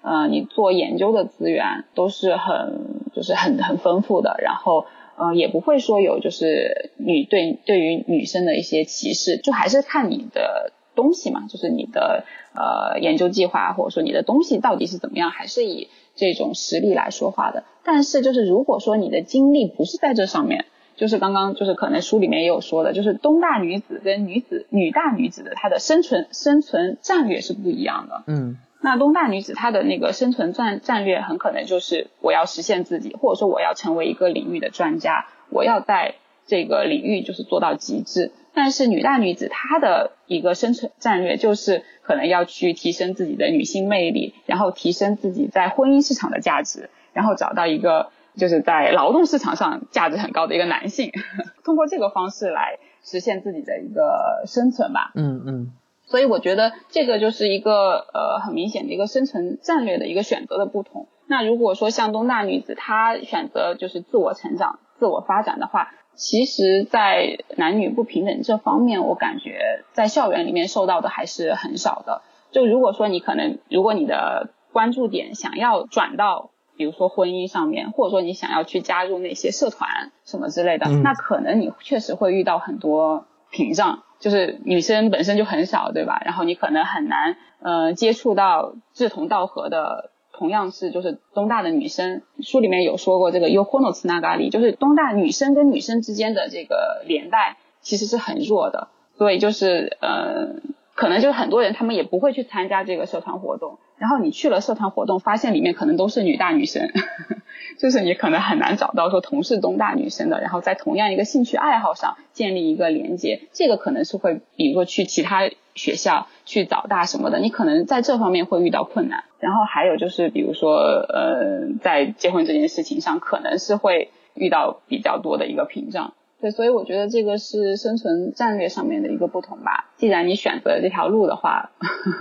[0.00, 4.40] 呃，你做研究的资源都是很就是很很丰富的。
[4.42, 4.86] 然后，
[5.18, 17.64] 呃，也不会说有就是女对对于女生的一些歧视，就还是看你的东西嘛，就是你的呃研究计划或者说你的东西到底是怎么样，还是以这种实力来说话的。
[17.84, 20.64] 但是就是如果说你的精力不是在这上面。
[21.00, 28.22] 就是刚刚就是可能书里面也有说的，就是东大女子跟女子女大女子的她的生存生存战略是不一样的。
[28.26, 38.30] 嗯，那东大女子她的那个生存战战略很可能就是我要实现自己，或者说我要成为一个领域的专家，我要在这个领域就是做到极致。
[38.52, 48.10] 但是女大女子她的一个生存战略就是可能要去提升自己的女性魅力，然后提升自己在婚姻市场的价值，然后找到一个。
[48.40, 51.12] 就是在劳动市场上价值很高的一个男性，
[51.62, 55.12] 通过这个方式来实现自己的一个生存吧。
[55.14, 55.72] 嗯嗯。
[56.06, 61.06] 所以我觉得这个就是一个呃很明显的一个生存战略的一个选择的不同。
[61.28, 72.22] 那如果说像东大女子她选择就是自我成长、自我发展的话，其实，在男女不平等这方面，我感觉在校园里面受到的还是很少的。
[72.50, 76.50] 就如果说你可能，如果你的关注点想要转到。
[76.80, 86.22] 比如说婚姻上面，或者说你想要去加入那些社团什么之类的，那可能你确实会遇到很多屏障，就是女生本身就很少，对吧？
[86.24, 90.10] 然后你可能很难呃接触到志同道合的。
[90.32, 98.88] 同样是就是东大的女生，书里面有说过这个 Yokono Tsunagari，就是东大女生跟女生之间的这个连带其实是很弱的，
[99.18, 100.54] 所以就是呃，
[101.00, 106.90] 可能就是很多人他们也不会去参加这个社团活动，然后你去了社团活动，发现里面可能都是女大女生，
[107.80, 115.50] 就是你可能很难找到说同是东大女生的，然后在同样一个兴趣爱好上建立一个连接，这个可能是会比如说去其他。
[115.76, 119.22] 学校去找大什么的，你可能在这方面会遇到困难。
[119.38, 126.12] 然后还有就是，比如说，呃，在结婚这件事情上，可能是会遇到比较多的一个屏障。
[126.40, 129.90] 对，所以我觉得这个是生存战略上面的一个不同吧。
[129.96, 131.70] 既然你选择了这条路的话，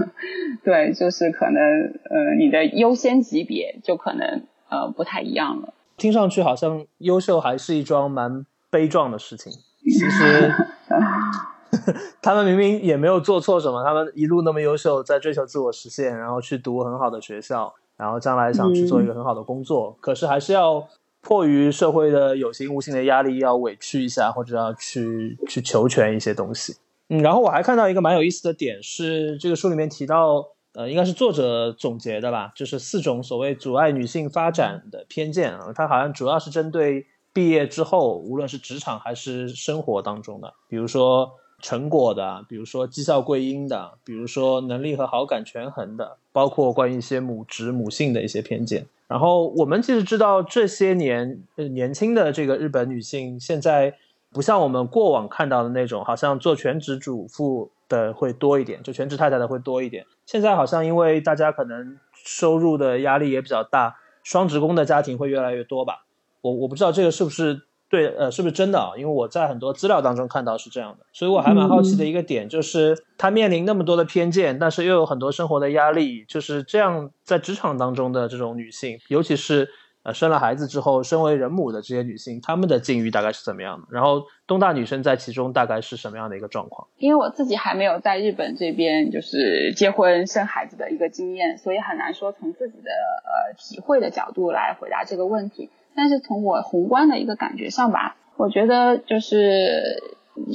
[0.63, 1.61] 对，就是可能
[2.09, 5.73] 呃，你的优先级别就可能呃不太一样了。
[5.97, 9.51] 听上去好像优秀还是一桩蛮悲壮的事情。
[9.83, 10.51] 其实。
[12.21, 20.87] 他们明明也没有做错什么，他们一路那么优秀，在追求自我实现，然后去读很好的学校，然后将来想去做一个很好的工作，可是还是要
[21.21, 26.77] 迫于社会的有形无形的压力，要委屈一下，或者要去去求全一些东西。
[27.09, 41.31] 嗯，然后我还看到一个蛮有意思的点是，这个书里面提到，呃，应该是作者总结的吧，就是四种所谓阻碍女性发展的偏见啊，它好像主要是针对毕业之后，无论是职场还是生活当中的，比如说。
[41.61, 48.85] 成果的，比如说绩效归因的，比如说能力和好感权衡的，包括关于一些母职母性的一些偏见。
[49.07, 53.95] 然后我们其实知道，这些年年轻的这个日本女性，现在
[54.31, 60.05] 不像我们过往看到的那种，好像做全职主妇的会多一点，就全职太太的会多一点。
[60.25, 66.05] 现在好像因为大家可能收入的压力也比较大，双职工的家庭会越来越多吧。
[66.41, 67.61] 我我不知道这个是不是。
[67.89, 68.91] 对，呃，是不是真的啊？
[68.95, 79.67] 因为我在很多资料当中看到是这样的，所以我还蛮好奇的一个点就是，她面临那么多的偏见，但是又有很多生活的压力，就是这样在职场当中的这种女性，尤其是
[80.03, 83.87] 呃生了孩子之后，身为人母的这些女性，她们的境遇大概是怎么样的？
[83.89, 86.87] 然后东大女生在其中大概是什么样的一个状况？
[86.99, 95.71] 因为我自己还没有在日本这边就是结婚生孩子的一个经验，所以很难说从自己的呃体会的角度来回答这个问题。
[96.01, 100.01] 但是从我宏观的一个感觉上吧，我觉得就是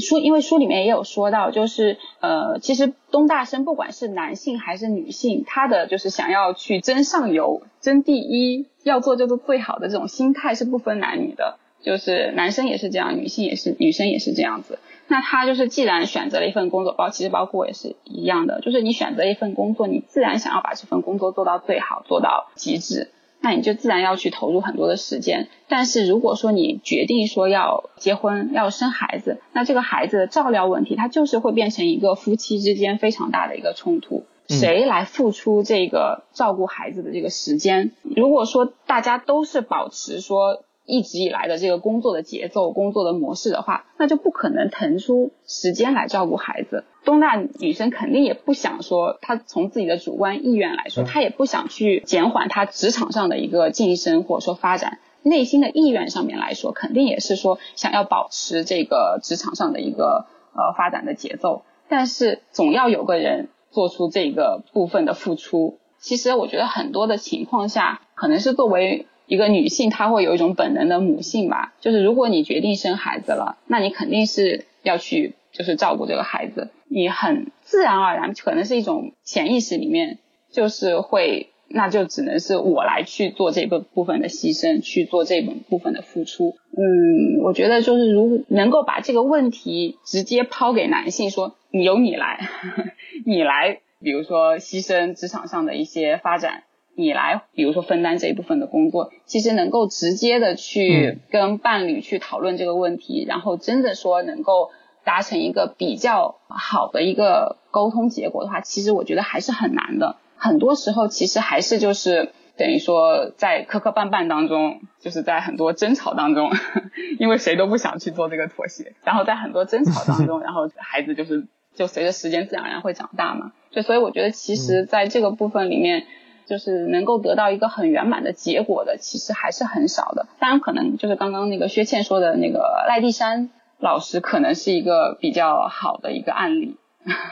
[0.01, 14.79] 书，因为书里面也有说到，就是呃，其实东大生不管是男性还是女性，他的就是想要去争上游、争第一，要做就是最好的这种心态是不分男女的，就是男生也是这样，女性也是，女生也是这样子。
[15.09, 23.11] 那他就是既然选择了一份工作，包其实包括我也是一样的，就是你选择一份工作，你自然想要把这份工作做到最好，做到极致。
[23.45, 37.93] 那你就自然要去投入很多的时间，但是如果说你决定说要结婚要生孩子，那这个孩子的照料问题，它就是会变成一个夫妻之间非常大的一个冲突，谁来付出这个照顾孩子的这个时间？
[38.03, 40.65] 如果说大家都是保持说。
[40.87, 46.85] 一直以来的这个工作的节奏、工作的模式的话，那就不可能腾出时间来照顾孩子。
[47.05, 54.99] 东大女生肯定也不想说，她从自己的主观意愿来说，她也不想去减缓她职场上的一个晋升或者说发展。
[55.23, 61.63] 内心的意愿上面来说，肯定也是说想要保持这个职场上的一个呃发展的节奏。
[61.89, 65.79] 但是总要有个人做出这个部分的付出。
[65.99, 69.07] 其实我觉得很多的情况下，可能是作为。
[69.27, 80.19] 一个女性她会有一种本能的母性吧，就是如果你决定生孩子了，那你肯定是要去就是照顾这个孩子，你很自然而然可能是一种潜意识里面
[80.51, 86.57] 就是会，那就只能是我来去做这个部分的牺牲，去做这本部分的付出。
[86.77, 92.49] 嗯，我觉得就是如能够把这个问题直接抛给男性，说你由你来，
[93.25, 96.65] 你来，比如说牺牲职场上的一些发展。
[96.97, 104.71] 你来，比如说分担这一部分的工作，其实能够直接的去跟伴侣去讨论这个问题，然后真的说能够
[105.05, 110.17] 达成一个比较好的一个沟通结果的话，其实我觉得还是很难的。
[110.37, 116.51] 很多时候其实还是就是等于说在磕磕绊绊当中，就是在很多争吵当中，
[117.19, 123.53] 因为谁都不想去做这个妥协，然后在很多争吵当中， 然后孩子就是就随着时间自然而然会长大嘛。
[123.73, 126.05] 就所以我觉得其实在这个部分里面。
[126.47, 130.27] 就是能够得到一个很圆满的结果的，其实还是很少的。
[130.39, 136.77] 当然，可能就是刚刚那个薛倩说的那个赖蒂山老师，可能是一个比较好的一个案例，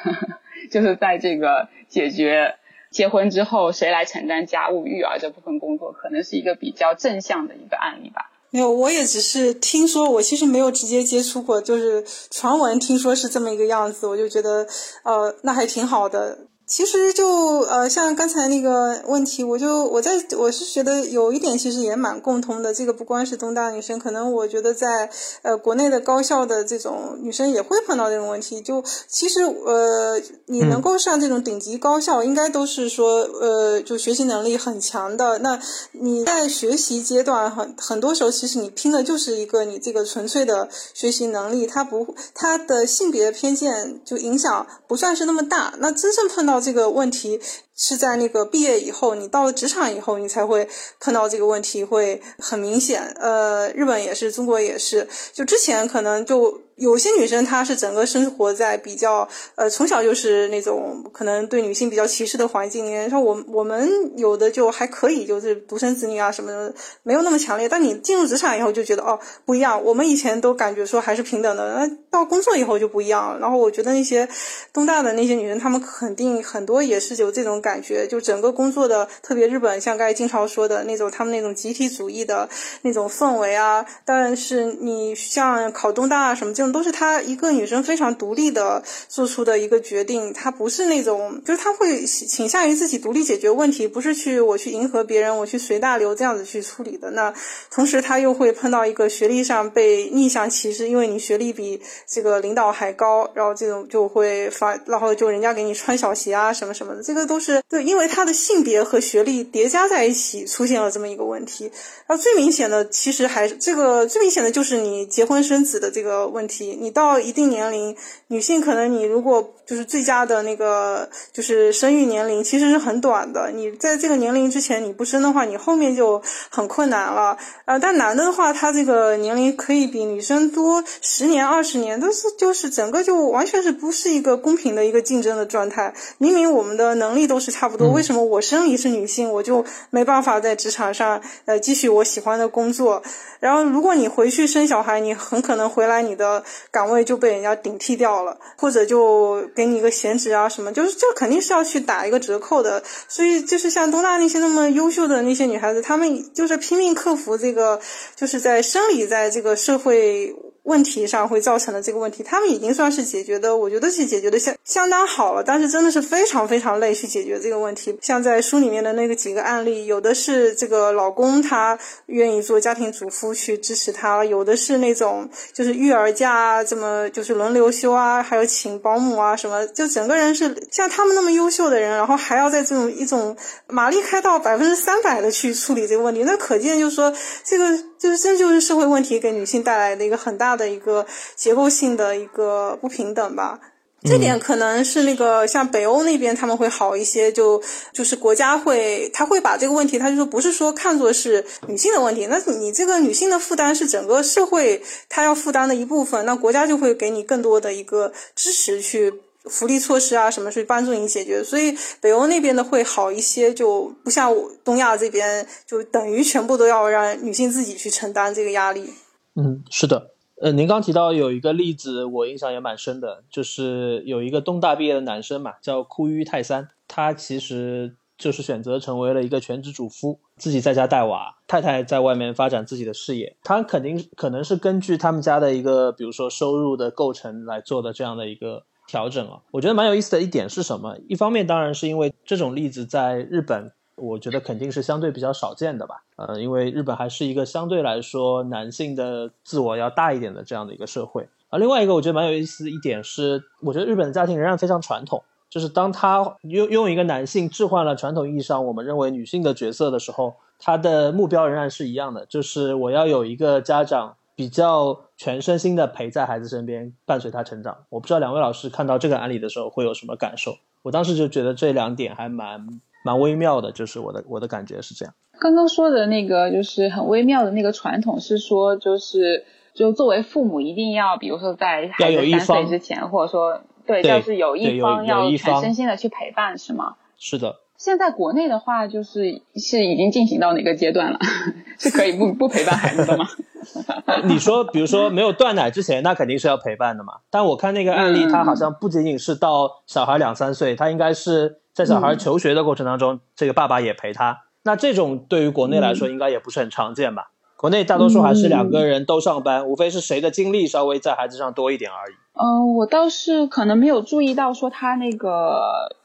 [0.72, 2.57] 就是在这个解决
[2.91, 8.30] 结婚之后谁来承担家务育儿这部分工作，可能是一个比较正向的一个案例吧。
[8.51, 14.66] 没有，我也只是听说，我其实没有直接接触过，就是传闻听说是这么一个样子，我就觉得，
[15.05, 16.39] 呃，那还挺好的。
[16.65, 17.27] 其实就
[17.61, 22.73] 呃，像刚才那个问题，我就我在我是觉得有一点其实也蛮共通的。
[22.73, 25.11] 这个不光是东大女生，可能我觉得在
[25.43, 28.63] 呃国内的高校的这种女生也会碰到这种问题。
[28.63, 35.41] 就其实呃，你能够上这种顶级高校，应该都是说呃，就学习能力很强的。
[35.41, 35.61] 那
[35.93, 45.75] 你在学习阶段很很多时候，其实你拼的就是一个你这个纯粹的学习能力，它不它的性别偏见就影响不算是那么大。
[45.79, 47.41] 那真正碰到这个问题
[47.83, 50.68] 是在那个毕业以后，你到了职场以后，你才会
[51.01, 53.03] 碰到这个问题，会很明显。
[53.18, 56.62] 呃，日本也是，中国也是，就之前可能就。
[56.76, 67.68] 有些女生她是整个生活在比较呃从小就是那种可能对女性比较歧视的环境里面，像我我们有的就还可以，就是独生子女啊什么的没有那么强烈。
[67.68, 73.39] 但你进入职场以后就觉得哦不一样，我们以前都感觉说还是平等的，那到工作以后就不一样了。
[73.39, 74.26] 然后我觉得那些
[74.72, 82.49] 东大的那些女生，她们肯定很多也是有这种感感觉，就整个工作的特别日本，像刚才经常说的那种他们那种集体主义的
[82.83, 83.87] 那种氛围啊。
[84.05, 86.73] 但是你像考东大啊什么这种。
[86.73, 97.11] 都是她一个女生非常独立的做出的一个决定，她不是那种，就是她会倾向于自己独立解决问题，不是去我去迎合别人，我去随大流这样子去处理的。
[97.11, 97.35] 那
[97.70, 111.64] 同时她又会碰到一个学历上被逆向歧视，因为你学历比这个领导还高，然后这种就会发，然后就人家给你穿小鞋啊什么什么的，这个都是对，因为他的性别和学历叠加在一起出现了这么一个问题。
[112.07, 116.78] 然后最明显的其实还是这个最明显的就是你结婚生子的这个问题。
[116.80, 117.96] 你到一定年龄，
[118.28, 123.50] 女性可能你如果就是最佳的那个就是生育年龄，其实是很短的。
[123.50, 127.36] 你在这个年龄之前你不生的话，你后面就很困难了。
[127.64, 135.94] 呃，但男的的话，他这个年龄可以比女生多十年、二十年，都是就是整个就完全是不是一个公平的一个竞争的状态。
[136.18, 143.03] 明明我们的能力都是差不多，为什么我生理是女性，我就没办法在职场上呃继续我喜欢的工作？
[143.40, 146.43] 然后如果你回去生小孩，你很可能回来你的。
[146.70, 152.82] 岗位就被人家顶替掉了，或者就给你一个闲职啊什么，就是这肯定是要去打一个折扣的。
[153.09, 157.80] 所以就是像东大那些那么优秀的那些女孩子，她们就是拼命克服这个，
[158.14, 160.34] 就是在生理在这个社会。
[160.65, 165.43] 问题上会造成的这个问题，他们已经算是解决的，我觉得是解决的相相当好了。
[165.45, 167.99] 但是真的是非常非常累去解决这个问题。
[168.01, 183.37] 像在书里面的那个几个案例，有的是这个老公他愿意做家庭主妇去支持他，有的是那种就是育儿假啊，这么就是轮流休啊，还有请保姆啊什么，就整个人是像他们那么优秀的人，然后还要在这种一种
[183.67, 187.13] 马力开到百分之三百的去处理这个问题，那可见就是说
[187.45, 187.65] 这个
[188.03, 190.53] 就是这就是社会问题给女性带来的一个很大。
[190.53, 193.59] 的一个结构性的一个不平等吧，
[194.03, 209.14] 这点可能是那个像北欧那边他们会好一些，就就是国家会他会把这个问题，他就说不是说看作是女性的问题，那你这个女性的负担是整个社会他要负担的一部分，那国家就会给你更多的一个支持去
[209.51, 214.32] 福利措施啊什么去帮助你解决，所以北欧那边的会好一些，就不像
[214.64, 218.90] 东亚这边就等于全部都要让女性自己去承担这个压力。
[219.34, 220.11] 嗯，是的。
[220.40, 233.36] 呃，您刚提到有一个例子，我印象也蛮深的，就是有一个东大毕业的男生嘛，叫枯于泰三，他其实就是选择成为了一个全职主夫，自己在家带娃，太太在外面发展自己的事业。
[233.45, 239.40] 他肯定可能是根据他们家的一个，比如说收入的构成来做的这样的一个调整啊。
[239.51, 240.99] 我觉得蛮有意思的一点是什么？
[241.09, 243.72] 一方面当然是因为这种例子在日本。
[243.95, 251.28] 我觉得肯定是相对比较少见的吧，呃，因为日本还是一个相对来说男性的自我要大一点的这样的一个社会。
[251.51, 267.85] 而另外一个我觉得蛮有意思的一点是，我觉得日本的家庭仍然非常传统，就是当他用用一个男性置换了传统意义上我们认为女性的角色的时候，他的目标仍然是一样的，就是我要有一个家长比较全身心的陪在孩子身边，伴随他成长。
[267.91, 270.57] 我不知道两位老师看到这个案例的时候会有什么感受？
[270.83, 272.80] 我当时就觉得这两点还蛮。
[273.05, 275.12] 蛮微妙的，就是我的我的感觉是这样。
[275.41, 286.95] 刚刚说的那个就是很微妙的那个传统，是说就是就作为父母一定要，比如说在孩子三岁之前，或者说对，就是有一方要全身心的去陪伴，是吗？
[287.18, 287.57] 是的。
[287.83, 291.18] 现在国内的话，就是是已经进行到哪个阶段了？
[291.80, 293.26] 是可以不不陪伴孩子的吗？
[294.22, 297.14] 你说，比如说没有断奶之前，那肯定是要陪伴的嘛。
[297.28, 301.59] 但我看那个案例，他好像不仅仅是到小孩两三岁，他应该是。
[301.74, 304.43] 在小孩求学的过程当中，这个爸爸也陪他。
[304.62, 307.30] 那这种对于国内来说，应该也不是很常见吧？
[307.57, 312.14] 国内大多数还是两个人都上班，无非是谁的精力稍微在孩子上多一点而已。
[312.35, 315.62] 嗯，我倒是可能没有注意到说他那个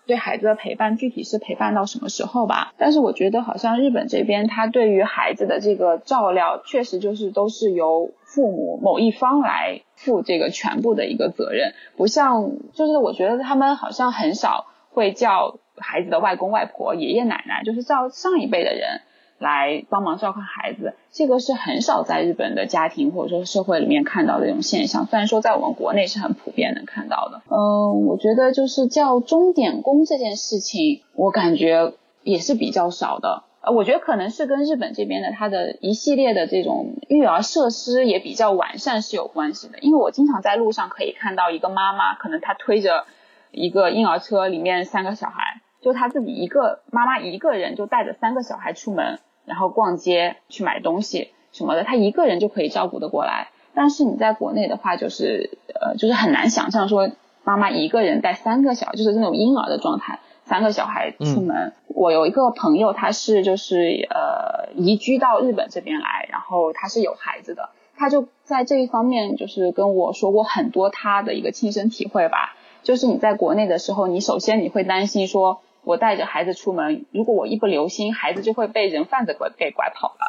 [0.08, 2.74] 对孩子的陪伴具体是陪伴到什么时候吧。
[2.78, 19.02] 但是我觉得好像日本这边他对于孩子的这个照料，确实就是都是由父母某一方来负这个全部的一个责任，不像就是我觉得他们好像很少会叫孩子的外公外婆、爷爷奶奶，就是叫上一辈的人。
[19.40, 25.06] 来帮忙照看孩子，这个是很少在日本的家庭或者说社会里面看到的一种现象。
[25.06, 27.42] 虽然说在我们国内是很普遍能看到的。
[27.50, 33.44] 嗯，我觉得就是叫钟点工这件事情，我感觉也是比较少的。
[33.62, 39.80] 呃，我觉得可能是跟日本这边的它的一系列的这种育儿设施也比较完善是有关系的。
[39.80, 43.06] 因为我经常在路上可以看到一个妈妈，可能她推着
[43.52, 49.20] 一个婴儿车，里面三个小孩，就她自己一个妈妈一个人就带着三个小孩出门。
[49.48, 53.48] 然后逛街去买东西什么的，他一个人就可以照顾得过来。
[53.74, 57.12] 但是你在国内的话，就是呃，就是很难想象说
[57.46, 61.72] 妈妈一个人带三个小，就是那种婴儿的状态，三个小孩出门。
[61.88, 72.54] 我有一个朋友，他是就是呃移居到日本这边来，然后他是有孩子的，他就在这一方面就是跟我说过很多他的一个亲身体会吧。
[72.84, 75.62] 就是你在国内的时候，你首先你会担心说。
[75.88, 80.28] 我带着孩子出门，如果我一不留心，孩子就会被人贩子拐给拐跑了。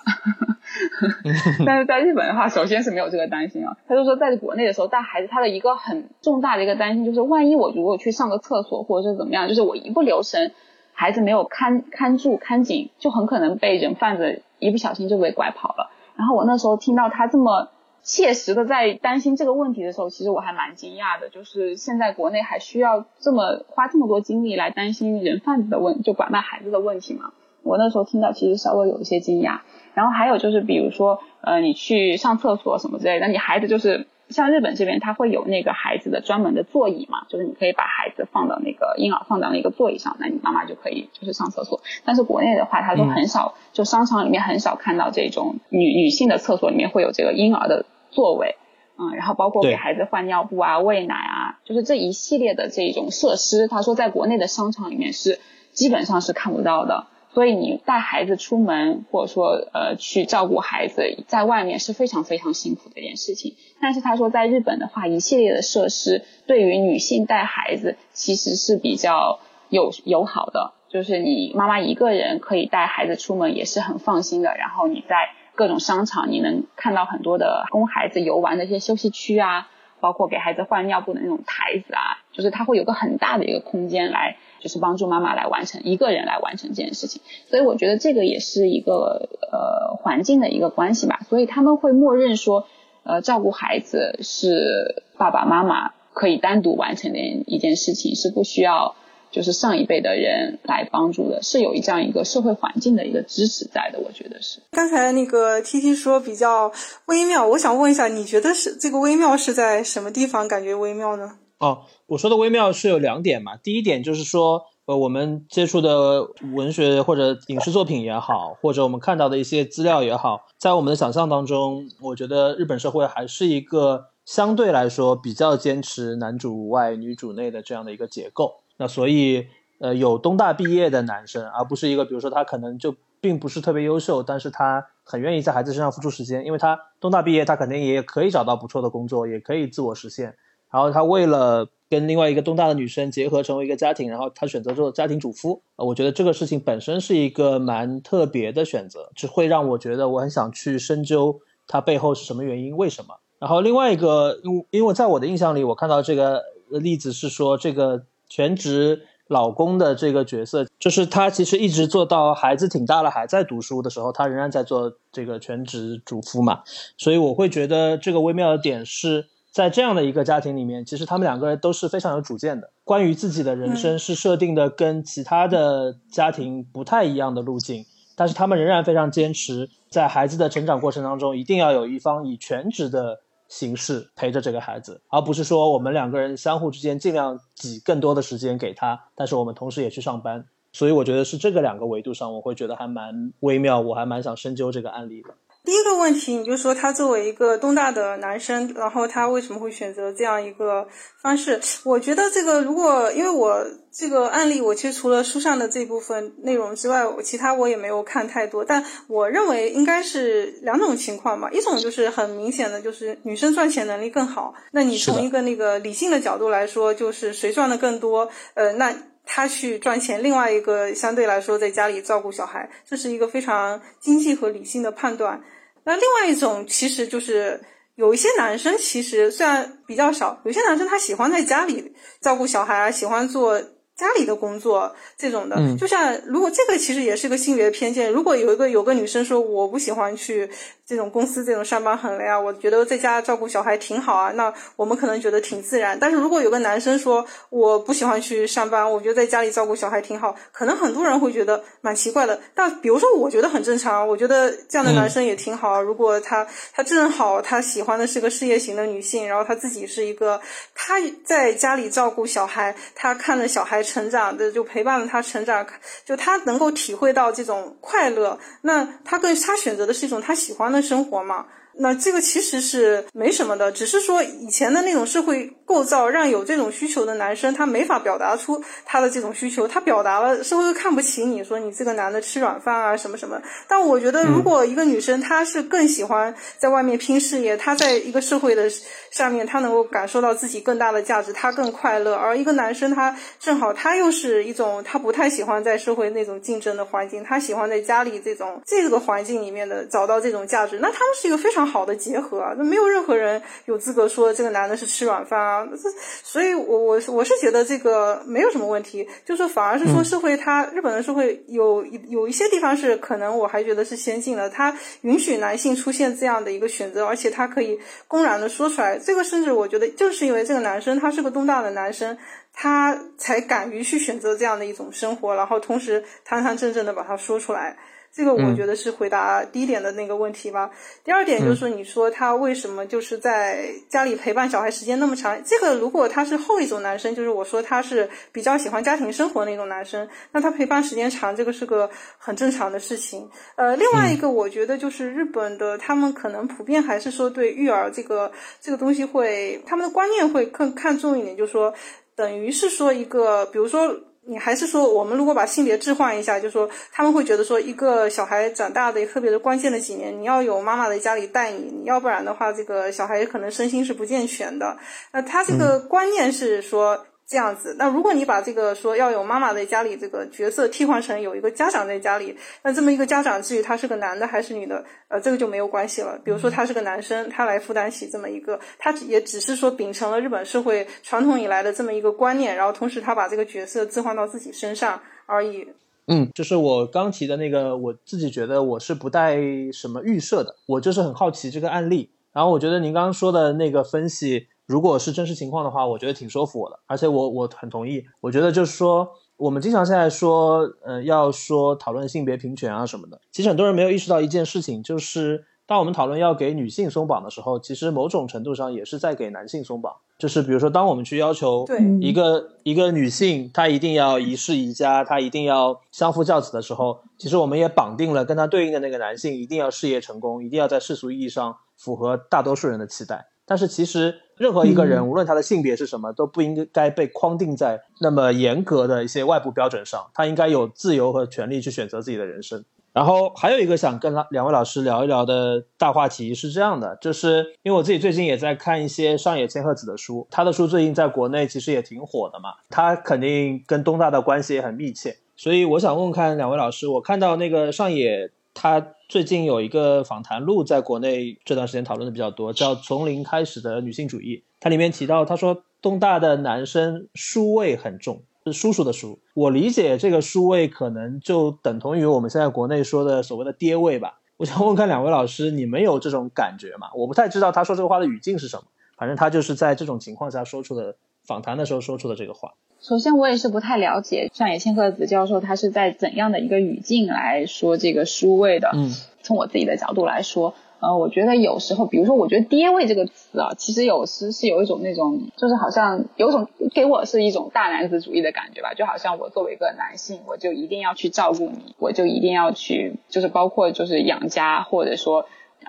[1.67, 3.77] 但是在日本的话，首先是没有这个担心啊。
[3.89, 10.53] 他就说，在国内的时候带孩子，他的一个很重大的一个担心就是，万一我如果去上个厕所或者是怎么样，就是我一不留神，
[10.93, 15.91] 孩子没有看看住看紧，就很可能被人贩子一不小心就被拐跑了。
[16.15, 17.69] 然后我那时候听到他这么。
[18.03, 27.33] 切实的在担心这个问题的时候，其实我还蛮惊讶的，就是现在国内还需要这么花这么多精力来担心人贩子的问，就拐卖孩子的问题嘛？
[27.63, 29.61] 我那时候听到其实稍微有一些惊讶。
[29.95, 34.07] 然后还有就是，比如说，呃，你去上厕所什么之类的，你孩子就是。
[34.31, 41.81] 像日本这边，他会有那个孩子的专门的座椅嘛，就是你可以把孩子放到那个婴儿放到那个座椅上，那你妈妈就可以就是上厕所。
[42.05, 48.57] 但是国内的话，他都很少，就商场里面很少看到这种女女性的厕所里面会有这个婴儿的座位，
[48.99, 55.41] 嗯，然后包括给孩子换尿布啊、喂奶啊，就是这一系列的这种设施，他说在国内的商场里面是
[55.73, 57.07] 基本上是看不到的。
[57.35, 63.55] 所以你带孩子出门，或者说呃去照顾孩子，在外面是非常非常辛苦的一件事情。
[63.81, 74.57] 但是他说，在日本的话，一系列的设施对于女性带孩子其实是比较友友好的，就是你妈妈一个人可以带孩子出门也是很放心的。
[74.57, 79.69] 然后你在各种商场，你能看到很多的供孩子游玩的一些休息区啊，
[80.01, 84.39] 包括给孩子换尿布的那种台子啊，就是它会有个很大的一个空间来。
[84.61, 91.21] 就是帮助妈妈来完成一个人来完成这件事情，所以我觉得这个也是一个呃环境的一个关系吧。
[91.29, 92.67] 所以他们会默认说，
[93.05, 98.97] 呃，照顾孩子是爸爸妈妈可以单独完成的一件事情，是不需要
[99.31, 104.01] 就是上一辈的人来帮助的，是有这样一个社会环境的一个支持在的。
[104.01, 104.61] 我觉得是。
[104.73, 106.73] 刚才那个 T T 说比较
[107.07, 111.37] 微妙，我想问一下，你觉得是这个微妙是在什么地方感觉微妙呢？
[111.59, 113.57] 哦，我说的微妙是有两点嘛。
[113.57, 128.61] 第一点就是说，呃，我们接触的文学或者影视作品也好，或者我们看到的一些资料也好，在我们的想象当中，我觉得日本社会还是一个相对来说比较坚持男主外女主内的这样的一个结构。
[128.77, 129.49] 那所以，
[129.81, 140.37] 呃，有东大毕业的男生，而不是一个比如说他可能就并不是特别优秀，但是他很愿意在孩子身上付出时间，因为他东大毕业，他肯定也可以找到不错的工作，也可以自我实现。
[140.71, 145.63] 然后他为了跟另外一个东大的女生结合成为一个家庭，然后他选择做家庭主夫。
[145.77, 153.15] 我觉得这个事情本身是一个蛮特别的选择，就会让我觉得我很想去深究它背后是什么原因，为什么。
[153.39, 166.61] 然后另外一个，因因为在我的印象里，我看到这个例子是说，这个全职老公的这个角色，就是他其实一直做到孩子挺大了还在读书的时候，他仍然在做这个全职主妇嘛。
[166.99, 169.29] 所以我会觉得这个微妙的点是。
[169.59, 172.71] 在这样的一个家庭里面，其实他们两个人都是非常有主见的。
[172.85, 177.85] 关于自己的人生是设定的跟其他的家庭不太一样的路径，
[178.15, 190.45] 但是他们仍然非常坚持，在孩子的成长过程当中，一定要有一方以全职的形式陪着这个孩子，而不是说我们两个人相互之间尽量挤更多的时间给他，但是我们同时也去上班。
[190.73, 195.31] 所以我觉得是这个两个维度上，我会觉得还蛮微妙，我还蛮想深究这个案例的。
[195.65, 200.89] 第一个问题，你就说他作为一个东大的男生，然后他为什么会选择这样一个
[201.23, 201.61] 方式？
[201.85, 208.65] 我觉得这个如果因为我这个案例，我其实除了书上的这部分内容之外，我其他我也没有看太多。
[208.65, 218.95] 但我认为应该是两种情况吧，一种就是很明显的就是女生赚钱能力更好，那你从一个那个理性的角度来说，就是谁赚的更多，呃，那。
[219.31, 225.41] 他去赚钱，另外一个相对来说在家里照顾小孩，这是一个非常经济和理性的判断。
[225.85, 227.61] 那另外一种其实就是
[227.95, 233.63] 有一些男生，其实虽然比较少，有些男生他喜欢在家里照顾小孩啊，喜欢做。
[233.99, 238.13] 家里的工作这种的，就像如果这个其实也是个性别偏见。
[238.13, 240.49] 如果有一个有个女生说我不喜欢去
[240.87, 245.99] 这种公司这种上班很累啊，我觉得在家照顾小孩挺好啊，那我们可能觉得挺自然。
[245.99, 252.41] 但是如果有个男生说我不喜欢去上班，我觉得在家里照顾小孩挺好，可能很多人会觉得蛮奇怪的。
[252.55, 255.83] 但比如说，我觉得很正常，我觉得这样的男生也挺好。
[255.83, 260.41] 如果他他正好他喜欢的是个事业型的女性，然后他自己是一个
[260.73, 260.95] 他
[261.25, 263.83] 在家里照顾小孩，他看着小孩。
[263.89, 265.67] 成长的就陪伴了他成长，
[266.05, 271.47] 就他能够体会到这种快乐，那他更他选择的是一种他喜欢的生活嘛。
[271.81, 283.41] 那这个其实是没什么的，只是说以前的那种社会构造，让有这种需求的男生他没法表达出他的这种需求，他表达了，社会又看不起你，说你这个男的吃软饭啊什么什么。
[283.69, 288.69] 但我觉得，如果一个女生她是更喜欢在外面拼事业，她在一个社会的
[289.13, 292.17] 上面，她能够感受到自己更大的价值，她更快乐。
[292.17, 301.68] 而一个男生他正好他又是一种他不太喜欢在社会那种竞争的环境，他喜欢在家里这种这个环境里面的找到这种价值，那他们是一个非常。
[301.69, 305.69] 好的结合啊，那没有任何人有资格说这个男的是吃软饭啊。
[305.71, 305.89] 这，
[306.25, 318.99] 所以我我我是觉得这个没有什么问题，就是反而是说社会它日本的社会有有一些地方是可能我还觉得是先进的，它允许男性出现这样的一个选择，而且他可以公然的说出来。
[318.99, 322.17] 这个甚至我觉得正是因为这个男生他是个东大的男生，
[322.53, 327.77] 他才敢于去选择这样的一种生活，然后同时堂堂正正的把它说出来。
[328.19, 330.69] 这个我觉得是回答第一点的那个问题吧。
[331.05, 335.41] 第二点就是你说他为什么就是在家里陪伴小孩时间那么长？
[335.45, 341.89] 这个如果他是后一种男生，就是我说他是比较喜欢家庭生活那种男生，那他陪伴时间长，这个是个
[342.19, 343.31] 很正常的事情。
[343.55, 351.73] 呃，另外一个我觉得就是日本的他们可能普遍还是说对育儿这个这个东西会他们的观念会更看重一点，就是说
[352.17, 353.97] 等于是说一个，比如说。
[354.29, 364.77] 你还是说，我们如果把性别置换一下，就说他们会觉得说，一个小孩长大的特别的关键的几年，你要有妈妈在家里带你，你要不然的话，这个小孩可能身心是不健全的。
[365.13, 367.07] 那他这个观念是说。
[367.29, 376.19] 这样子，那如果你把这个说要有妈妈在家里这个角色替换成有一个家长在家里，那这么一个家长至于他是个男的还是女的，呃，这个就没有关系了。
[376.25, 385.69] 比如说他是个男生，他来负担起这么一个，他也只是说秉承了日本社会传统以来的这么一个观念，然后同时他把这个角色置换到自己身上而已。
[386.07, 389.37] 嗯，就是我刚提的那个，我自己觉得我是不带
[389.71, 394.47] 什么预设的，我就是很好奇这个案例，然后我觉得您刚刚说的那个分析。
[394.69, 398.05] 如果是真实情况的话，我觉得挺说服我的，而且我我很同意。
[398.21, 399.09] 我觉得就是说，
[399.39, 409.91] 我们经常现在说，呃，要说讨论性别平权啊什么的，其实很多人没有意识到一件事情，就是当我们讨论要给女性松绑的时候，其实某种程度上也是在给男性松绑。
[410.19, 411.65] 就是比如说，当我们去要求
[412.03, 423.29] 一个一个女性她一定要一世一家，她一定要相夫教子的时候，其实我们也绑定了跟她对应的那个男性一定要事业成功，一定要在世俗意义上符合大多数人的期待。
[423.49, 430.09] 但是其实任何一个人，无论他的性别是什么，都不应该被框定在那么严格的一些外部标准上。
[430.15, 432.63] 他应该有自由和权利去选择自己的人生。
[432.93, 445.17] 然后还有一个想跟两位老师聊一聊的大话题是这样的，就是因为我自己最近也在看一些上野千鹤子的书，他的书最近在国内其实也挺火的嘛，他肯定跟东大的关系也很密切。
[445.37, 448.95] 所以我想问问看两位老师，我看到那个上野他。
[449.09, 454.37] 最近有一个访谈录在国内这段时间讨论的比较多，叫《从零开始的女性主义》。
[454.61, 459.19] 它里面提到，他说东大的男生书味很重，是叔叔的书。
[459.33, 464.21] 我理解这个书味可能就等同于我们现在国内说的所谓的爹味吧。
[464.37, 466.89] 我想问看两位老师，你们有这种感觉吗？
[466.95, 468.65] 我不太知道他说这个话的语境是什么，
[468.99, 470.97] 反正他就是在这种情况下说出的，
[471.29, 472.55] 访谈的时候说出的这个话。
[472.81, 478.71] 首先，我也是不太了解上野千鹤子教授他是在怎样的一个语境来说这个书位的。
[478.73, 478.91] 嗯，
[479.23, 495.27] 从我自己的角度来说，呃，我觉得有时候，比如说，我觉得“爹味”这个词啊，其实有时是有一种那种，就是好像有种给我是一种大男子主义的感觉吧，就好像我作为一个男性，我就一定要去照顾你，我就一定要去，就是包括就是养家，或者说。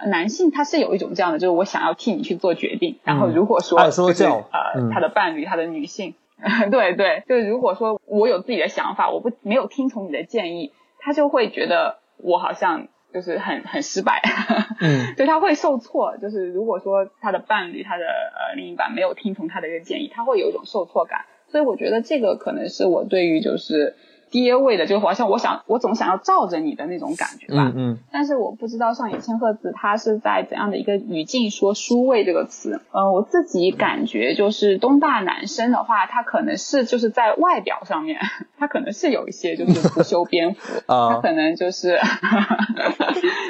[0.07, 6.15] 男性他是有一种这样的，就是我想要替你去做决定，然后如果说爱说就是教呃嗯他的伴侣他的女性，
[6.71, 14.21] 对对，就是如果说我有自己的想法，我不没有听从你的建议，他就会觉得我好像就是很很失败，
[14.79, 16.17] 嗯对他会受挫。
[16.17, 21.25] 就是如果说他的伴侣他的呃另一半没有听从他的一个建议，他会有一种受挫感。
[21.51, 23.95] 所以我觉得这个可能是我对于就是
[24.31, 27.71] 爹味的，就好像我想我总想要罩着你的那种感觉吧。
[27.75, 32.81] 嗯嗯但是我不知道上野千鹤子他是在怎样的一个语境说“叔味”这个词。
[32.91, 38.19] 呃，我自己感觉就是东大男生的话，他可能是就是在外表上面，
[38.57, 41.97] 他可能是有一些就是不修边幅，啊他可能就是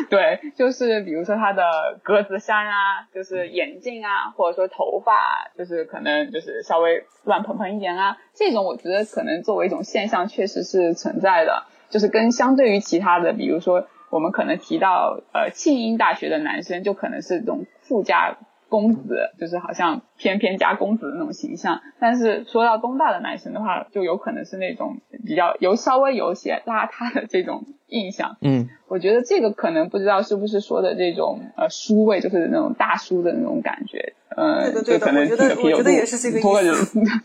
[0.10, 1.64] 对，就是比如说他的
[2.04, 5.14] 格子衫啊，就是眼镜啊，或者说头发，
[5.58, 11.64] 就是可能就是稍微乱蓬蓬一点啊，这种我觉得可能作为一种现象确实是存在的。
[11.90, 18.38] 就是跟相对于其他的，比如说我们可能提到呃庆应大学的男生，就可能是这种富家
[18.70, 21.82] 公子，就是好像翩翩家公子的那种形象。
[22.00, 28.38] 但是说到东大的男生的话，就有可能是那种比较有稍微有些邋遢的这种印象。
[28.42, 34.14] 嗯我觉得这个可能不知道是不是说的这种呃书味，就是那种大叔的那种感觉。
[34.30, 36.76] 呃，对的对的就可能我觉得也是这个意思拖个人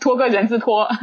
[0.01, 0.87] 拖个人字拖。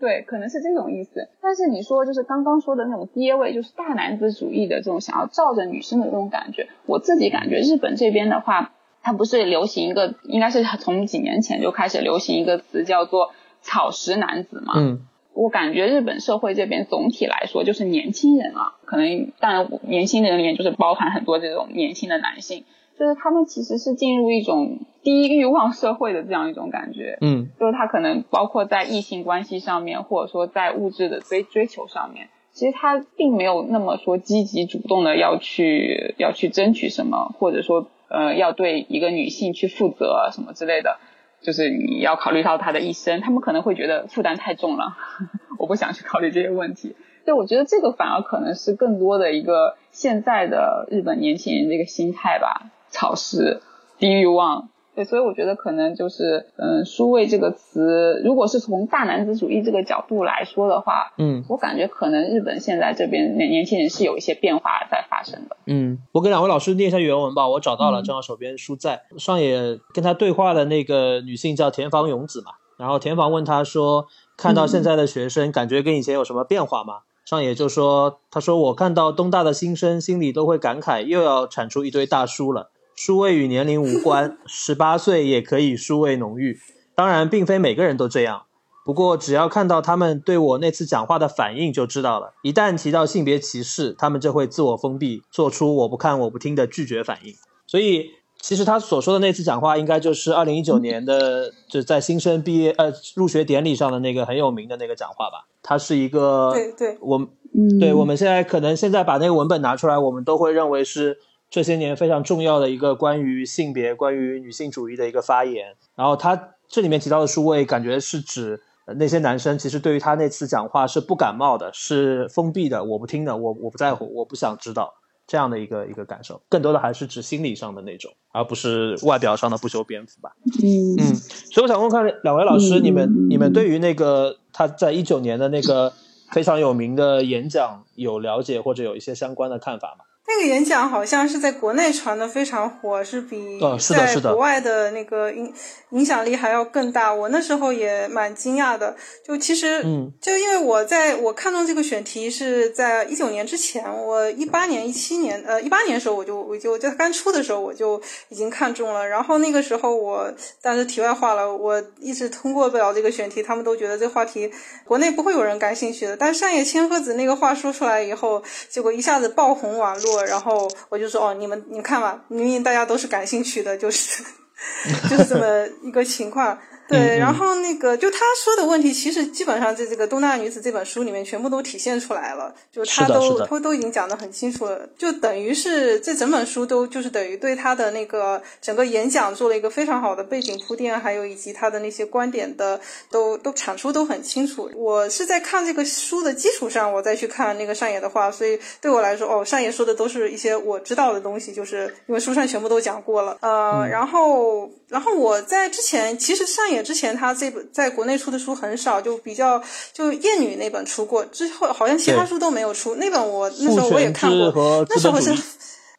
[0.00, 1.28] 对，可能是这种意思。
[1.42, 8.72] 但是你说就是刚刚说的那种爹味，就是大男子主义的这种想要罩着女生的这种感觉，我自己感觉日本这边的话，
[9.02, 14.72] 它不是流行一个，应该是从几年前就开始流行一个词叫做草食男子嘛。
[14.76, 22.64] 嗯我感觉日本社会这边总体来说就是年轻人啊，可能当然年轻人里面就是包含很多这种年轻的男性，
[23.00, 27.16] 就是他们其实是进入一种低欲望社会的这样一种感觉。
[27.22, 40.98] 嗯就是他可能包括在异性关系上面，或者说在物质的追追求上面，其实他并没有那么说积极主动的要去要去争取什么，或者说呃要对一个女性去负责什么之类的，
[41.40, 44.98] 就是你要考虑到她的一生，他们可能会觉得负担太重了，
[45.58, 46.94] 我不想去考虑这些问题。
[47.24, 53.62] 所以我觉得这个反而可能是更多的一个现在的日本年轻人的一个心态吧，草食、
[53.98, 54.68] 低欲望。
[54.92, 65.56] 对，所以我觉得可能就是，嗯，“书味”这个词，如果是从大男子主义这个角度来说的话，嗯我感觉可能日本现在这边年年轻人是有一些变化在发生的。
[65.66, 69.02] 嗯，我给两位老师念一下原文吧，我找到了，嗯正好手边书在。
[69.16, 77.02] 上野跟他对话的那个女性叫田房勇子嘛，然后田房问他说，看到现在的学生，感觉跟以前有什么变化吗？
[77.24, 82.70] 上野就说，他说我看到东大的新生，心里都会感慨，又要产出一堆大叔了。
[83.02, 86.58] 书味与年龄无关，十八岁也可以书味浓郁。
[86.94, 88.42] 当然，并非每个人都这样。
[88.84, 92.34] 不过，只要看到他们对我那次讲话的反应，就知道了。
[92.42, 97.32] 一旦提到性别歧视，他们就会自我封闭，做出我不看、我不听的拒绝反应。
[97.66, 105.46] 所以，其实他所说的那次讲话，应该就是二零一九年的，就在新生毕业呃入学典礼上的那个很有名的那个讲话吧。
[105.62, 111.16] 他是一个，对对我们嗯对我们现在可能现在把那个文本拿出来，我们都会认为是
[111.50, 115.74] 这些年非常重要的一个关于性别、关于女性主义的一个发言。
[115.96, 118.62] 然后他这里面提到的数位，感觉是指
[118.96, 124.94] 那些男生其实对于他那次讲话是不感冒的，是封闭的，我不听的，我我不在乎，我不想知道
[125.26, 126.40] 这样的一个一个感受。
[126.48, 130.30] 更多的还是指心理上的那种，而不是外表上的不修边幅吧。
[130.62, 135.92] 嗯嗯，所以我想问看两位老师，你们你们对于那个他在一九年的那个
[136.32, 140.04] 非常有名的演讲有了解或者有一些相关的看法吗？
[140.26, 143.58] 那个演讲好像是在国内传的非常火，是比
[143.88, 145.52] 在国外的那个影
[145.90, 147.12] 影响力还要更大。
[147.12, 148.94] 我那时候也蛮惊讶的，
[149.26, 159.04] 就其实，嗯，就因为我在我看中这个选题是在一九年之前，我一八年、一七年，呃，一八年的时候我就我就就刚出的时候我就已经看中了。
[159.06, 164.48] 然后那个时候我，但是题外话了，我一直通过不了这个选题，他们都觉得这话题
[164.84, 166.16] 国内不会有人感兴趣的。
[166.16, 174.22] 但上野千鹤子那个话说出来以后，结果一下子爆红网络，然后我就说哦，你们你看吧，明明大家都是感兴趣的，就是
[175.08, 175.44] 就是这么
[175.82, 176.58] 一个情况。
[176.90, 192.80] 对，然后那个就他说的问题，其实基本上在这个《东大女子》这本书里面全部都体现出来了，就他都是的是的都都已经讲得很清楚了，就等于是这整本书都就是等于对他的那个整个演讲做了一个非常好的背景铺垫，还有以及他的那些观点的
[193.10, 194.70] 都都阐述都很清楚。
[194.74, 203.38] 我是在看这个书的基础上，我再去看那个上野的话，所以对我来说，哦，上野说的都是一些我知道的东西，就是因为书上全部都讲过了。
[203.40, 209.62] 呃，然后然后我在之前其实上野之前他这本在国内出的书很少，就比较
[209.92, 212.94] 就厌女那本出过，之后好像其他书都没有出。
[212.96, 215.34] 那本我那时候我也看过那时候是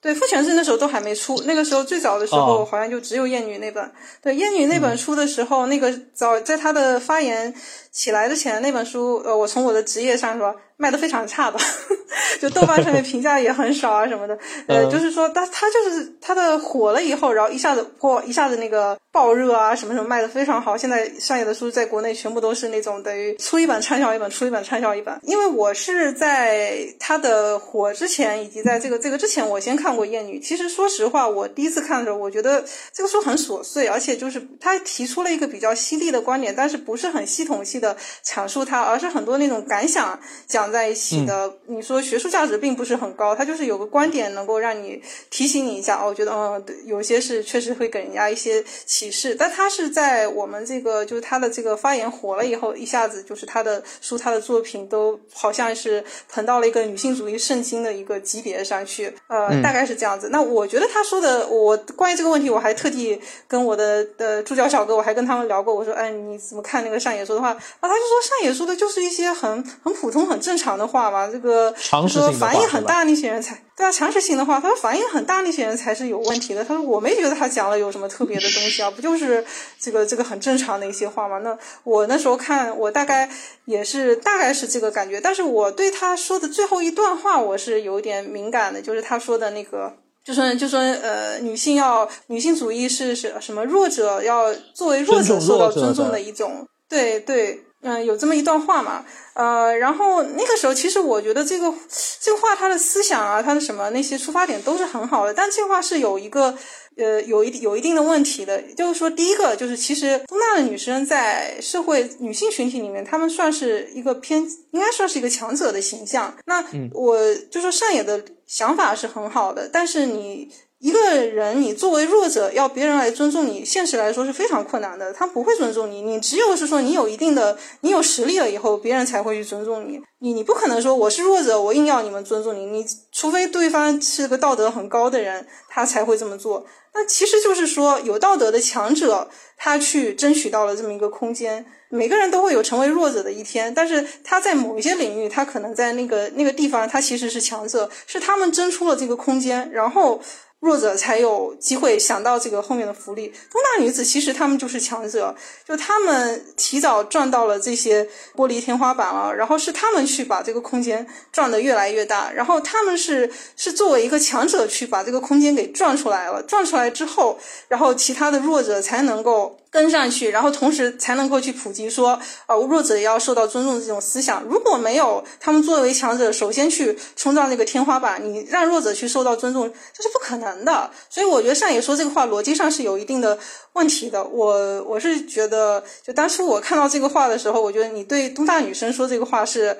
[0.01, 3.91] 对，父权制那时候都还没出，那个时候最早的时候哦好像就只有厌女那本。
[4.19, 7.53] 对，厌女那本书的时候，那个早在他的发言
[7.91, 11.59] 起来之前，那本书，呃，我从我的职业上说卖的非常差的，
[12.41, 14.35] 就豆瓣上面 评价也很少啊什么的。
[14.65, 20.77] 呃，嗯就是说，他他就是他的火了以后，然后一下子破，一下子那个爆热啊什么什么卖的非常好。
[20.77, 25.19] 现在上野的书在国内全部都是那种等于出一本畅销一本，出一本畅销一本。
[25.23, 30.39] 因为我是在他的火之前，以及在这个这个之前，我先看过《厌女》。
[30.41, 41.53] 其实说实话，我第一次看的时候，我觉得这个书很琐碎，而且就是他提出了一个比较犀利的观点，但是不是很系统性的阐述它，而是很多那种感想讲在一起的。
[41.67, 46.01] 你说学术价值并不是很高，它就是有个观点能够让你提醒你一下。
[46.01, 48.63] 哦，我觉得嗯，有些是确实会给人家一些
[49.09, 49.33] 示。
[49.33, 59.13] 但他是在我们这个就是他的这个发言火了以后，一下子就是他的书、他的作品都好像是捧到了一个女性主义圣经的一个级别上去。
[59.27, 60.29] 呃，大概是这样子。
[60.29, 65.73] 那我觉得他说的，我关于这个问题，我还特地跟我的的助教小哥，我还跟他们聊过。
[65.73, 67.49] 我说，哎，你怎么看那个上野说的话？
[67.51, 71.29] 啊，他就说上野说的就是一些很很普通、很正常的话嘛。
[71.31, 71.73] 这个
[72.09, 76.63] 说反应很大那些人才对啊，常识性的话，他说反应很大那些人才是有问题的。
[76.63, 79.43] 他说我没觉得他讲了有什么特别的东西啊，不就是
[79.79, 81.39] 这个这个很正常的一些话吗？
[81.39, 83.27] 那我那时候看，我大概
[83.65, 89.91] 也是大概是这个感觉，但是我对他说的最后一段话我是有点敏感的，就是他说的那个。
[90.23, 99.03] 就说就说呃，女性要女性主义是什什么弱者要作为弱者受到尊重的一种，对对，嗯、有这么一段话嘛，
[99.33, 101.73] 呃，然后那个时候其实我觉得这个
[102.19, 106.55] 这个话他的思想啊，他的什么那些出发点都是很好的，但这话是有一个
[106.97, 116.35] 呃有一有一定的问题的，就是说第一个就是其实东大的女生在社会女性群体里面，她们算是一个偏应该算是一个强者的形象。
[116.45, 116.63] 那
[116.93, 117.17] 我
[117.49, 120.51] 就说上野的想法是很好的，但是你。
[120.81, 125.13] 一个人，你作为弱者，要别人来尊重你，现实来说是非常困难的。
[125.13, 130.01] 他不会尊重你，你只有是说你有一定的，你有实力了以后，别人才会去尊重你。
[130.17, 132.65] 你你不可能说我是弱者，我硬要你们尊重你。
[132.65, 136.65] 你除非对方是个道德很高的人，他才会这么做。
[136.95, 141.63] 那其实就是说，有道德的强者，他去争取到了这么一个空间。
[141.89, 150.19] 每个人都会有成为弱者的一天，但是他在某一些领域，他可能在那个那个地方，他其实是强者，是他们争出了这个空间，然后。
[150.61, 153.27] 弱者才有机会想到这个后面的福利。
[153.27, 155.35] 东大女子其实她们就是强者，
[155.67, 167.37] 就她们提早撞到了这些玻璃天花板了，然后是她们去把这个空间撞得越来越大，然后她们是是作为一个强者去把这个空间给撞出来了，撞出来之后，
[167.67, 169.57] 然后其他的弱者才能够。
[169.71, 174.43] 跟上去，然后同时才能够去普及说，呃，弱者也要受到尊重这种思想。
[174.43, 180.89] 如果没有他们作为强者首先去冲撞那个天花板，你让弱者去受到尊重，这是不可能难的。
[181.09, 183.37] 所以我觉得上野说这个话逻辑上是有一定的
[183.73, 184.23] 问题的。
[184.23, 189.77] 我我是觉得，就当初我看到这个话的时候，我觉得你对东大女生说这个话是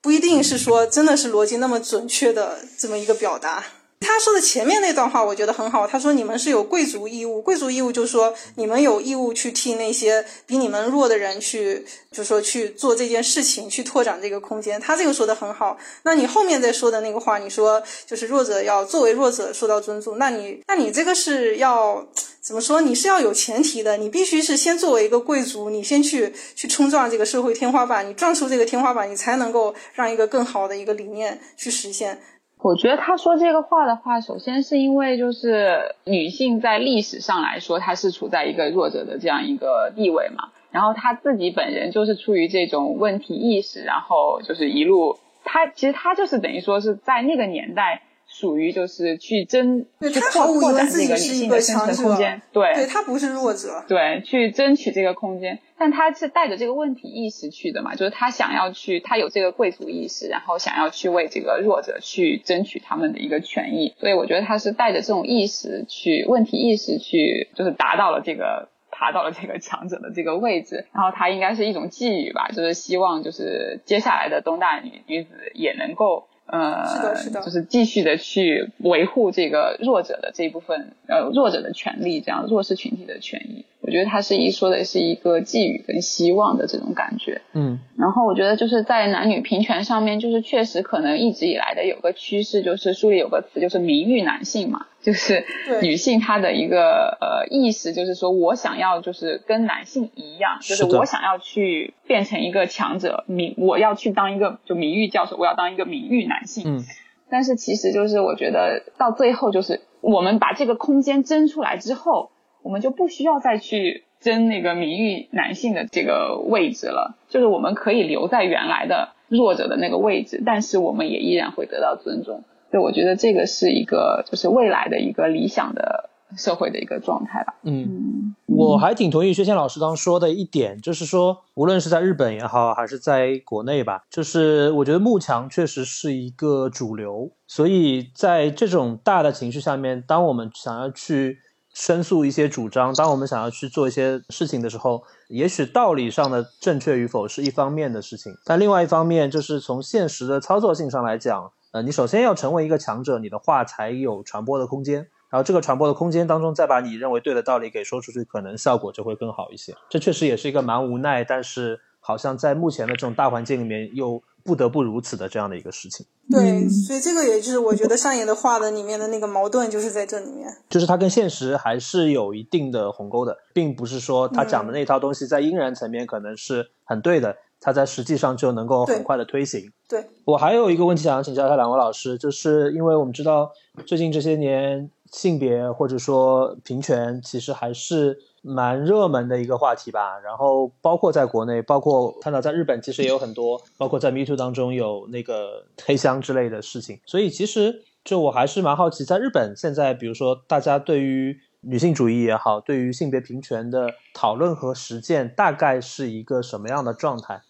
[0.00, 3.64] 不一定是说真的是逻辑那么准确的这么一个表达。
[4.04, 14.80] 他说的前面那段话我觉得很好，他说你们是有贵族义务，贵族义务就是说你们有义务去替那些比你们弱的人去，就是说去做这件事情，去拓展这个空间。
[14.80, 15.78] 他这个说的很好。
[16.02, 22.06] 那你后面再说的那个话，你说就是弱者要作为弱者受到尊重，那你那你这个是要
[22.40, 22.80] 怎么说？
[22.82, 32.20] 你是要有前提的，你必须是先作为一个贵族，你先去去冲撞这个社会天花板，你撞出这个天花板，你才能够让一个更好的一个理念去实现。
[32.64, 40.48] 我觉得他说这个话的话，首先是因为就是女性在历史上来说，她是处在一个弱者的这样一个地位嘛。
[40.70, 48.00] 然后她自己本人就是出于这种问题意识，然后就是一路，她其实她就是等于说是在那个年代
[48.34, 52.74] 属于就是去争去对他毫扩扩无疑问自展这个女己是一个性的生强者存空间，，对。
[52.74, 53.84] 对他不是弱者。
[53.86, 68.68] 对，去争取这个空间，但他是带着这个问题意识去的嘛，就是他想要去，他有这个贵族意识，然后想要去为这个弱者去争取他们的一个权益，所以我觉得他是带着这种意识去，问题意识去，就是达到了这个。
[68.96, 83.64] 爬到了这个强者的这个位置，然后他应该是一种寄语吧，就是希望就是接下来的东大女女子也能够呃，是的是的就是继续的去维护这个弱者的这一部分呃弱者的权利，这样弱势群体的权益。
[83.86, 87.42] 我觉得它是一说的是一个寄予跟希望的这种感觉。
[87.52, 95.44] 嗯然后我觉得就是在男女平权上面，就是确实可能一直以来的有个趋势，就是书里有个词就是名誉男性嘛，就是
[95.82, 106.78] 女性她的一个呃意识，就是说我想要就是跟男性一样，就是我想要去变成一个强者，名我要去当一个就名誉教授，我要当一个名誉男性。
[106.78, 106.84] 嗯
[107.30, 112.30] 但是其实就是我觉得到最后就是我们把这个空间争出来之后，
[112.64, 122.42] 我们就不需要再去争那个名誉男性的这个位置了，就是我们可以留在原来的弱者的那个位置，但是我们也依然会得到尊重。
[122.70, 127.54] 所以我觉得这个是一个就是未来的一个理想的社会的一个状态吧。
[127.64, 141.38] 嗯，嗯，我还挺同意薛谦老师刚说的一点，就是说，无论是在日本也好，还是在国内吧，就是我觉得慕强确实是一个主流，所以在这种大的情绪下面，当我们想要去
[141.74, 155.08] 申诉一些主张，当我们想要去做一些事情的时候，也许道理上的正确与否是一方面的事情，但另外一方面就是从现实的操作性上来讲，呃，你首先要成为一个强者，你的话才有传播的空间。
[155.30, 159.74] 然后这个传播的空间当中，再把你认为对的道理给说出去，可能效果就会更好一些。
[159.90, 166.06] 这确实也是一个蛮无奈，但是好像在目前的这种大环境里面，又不得不如此的这样的一个事情。
[166.30, 170.48] 对，嗯所以这个也就是我觉得上野的画的里面的那个矛盾就是在这里面。
[170.68, 179.72] 就是它跟现实还是有一定的鸿沟的，并不是说他讲的那套东西在应然层面可能是很对的，他在实际上就能够很快的推行。
[179.88, 183.50] 对，我还有一个问题想要请教一下两位老师，就是因为我们知道
[183.86, 190.20] 最近这些年性别或者说平权其实还是蛮热门的一个话题吧。
[190.20, 197.00] 然后包括在国内，包括看到在日本其实也有很多，包括在 Me Too 当中有那个黑箱之类的事情。
[197.06, 207.40] 所以其实就我还是蛮好奇，在日本现在比如说大家对于女性主义也好，对于性别平权的讨论和实践大概是一个什么样的状态？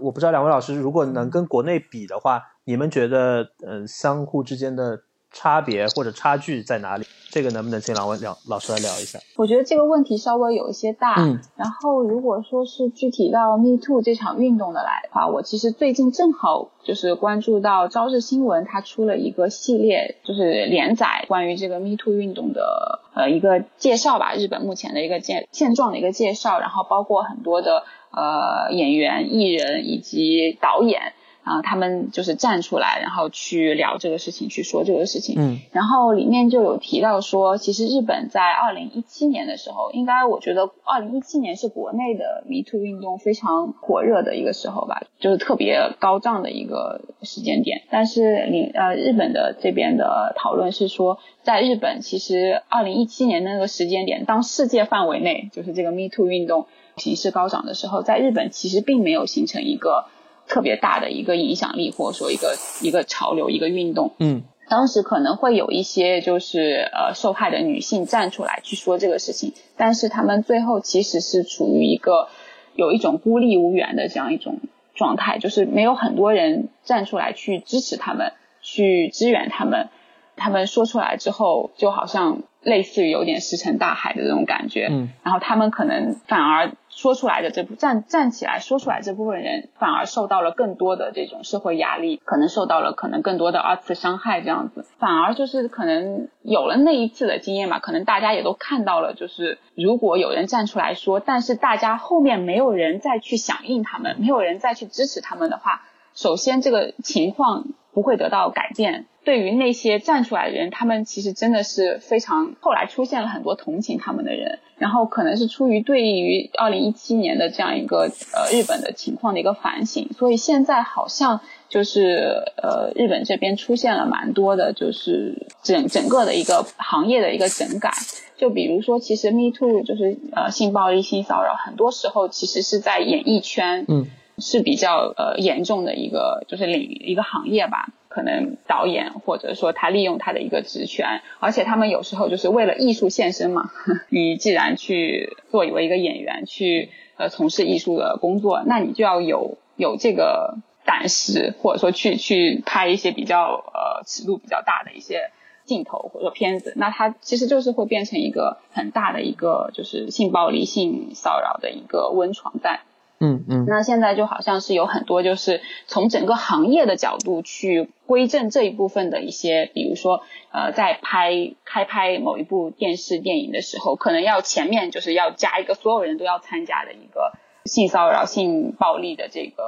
[0.00, 5.02] 我不知道两位老师如果能跟国内比的话，你们觉得嗯、相互之间的
[5.34, 7.04] 差别或者差距在哪里？
[7.30, 9.18] 这个能不能请两位聊老师来聊一下？
[9.36, 11.16] 我觉得这个问题稍微有一些大。
[11.18, 27.82] 嗯然后如果说是具体到 Me Too 这场运动的来的话，我其实最近正好就是关注到朝日新闻它出了一个系列，就是连载关于这个 Me Too 运动的呃一个介绍吧，日本目前的一个现现状的一个介绍，然后包括很多的
[28.12, 31.14] 呃演员、艺人以及导演。
[31.44, 35.36] 啊、他们就是站出来，然后去聊这个事情，去说这个事情。
[35.38, 47.82] 嗯然后里面就有提到说，其实日本在二零一七年的时候，应该我觉得二零一七年是国内的 Me Too 运动非常火热的一个时候吧，就是特别高涨的一个时间点。
[47.90, 56.66] 但是你呃日本的这边的讨论是说，在日本其实二零一七年那个时间点，当世界范围内就是这个 Me Too 运动
[56.96, 60.06] 形势高涨的时候，在日本其实并没有形成一个
[60.46, 64.12] 特别大的一个影响力，或者说一个一个潮流、一个运动。
[64.18, 72.28] 嗯当时可能会有一些就是呃受害的女性站出来去说这个事情，但是她们最后其实是处于一个
[72.74, 74.60] 有一种孤立无援的这样一种
[74.94, 78.32] 状态，就是没有很多人站出来去支持他们，
[78.62, 79.90] 去支援他们。
[80.36, 84.88] 他们说出来之后，就好像类似于有点石沉大海的这种感觉。
[84.90, 105.82] 嗯然后他们可能反而说出来的这部站站起来说出来这部分人，反而受到了更多的这种社会压力，可能受到了可能更多的二次伤害这样子，反而就是可能有了那一次的经验吧，可能大家也都看到了，就是如果有人站出来说，但是大家后面没有人再去响应他们，没有人再去支持他们的话，
[106.14, 109.06] 首先这个情况不会得到改变。
[109.24, 118.00] 对于那些站出来的人，他们其实真的是非常后来出现了很多同情他们的人，然后可能是出于对于二零一七年的这样一个
[118.34, 127.90] 呃日本的情况的一个反省，所以现在好像就是呃日本这边出现了蛮多的，就是整整个的一个行业的一个整改。
[128.36, 134.06] 就比如说，其实 Me Too 就是呃性暴力、性骚扰，很多时候其实是在演艺圈，嗯，
[134.36, 137.88] 是比较呃严重的一个就是领一个行业吧。
[138.14, 143.72] 可能导演或者说他利用他的一个职权，而且他们有时候就是为了艺术献身嘛。
[144.08, 155.32] 你既然去作为一个演员去呃从事艺术的工作，那你就要有有这个胆识，或者说去去拍一些比较呃尺度比较大的一些
[155.64, 162.82] 镜头或者片子，那它其实就是会变成一个很大的一个就是性暴力、性骚扰的一个温床在。
[163.20, 177.32] 嗯嗯那现在就好像是有很多就是从整个行业的角度去归正这一部分的一些，比如说呃，在拍开拍某一部电视电影的时候，可能要前面就是要加一个所有人都要参加的一个
[177.64, 179.62] 性骚扰、性暴力的这个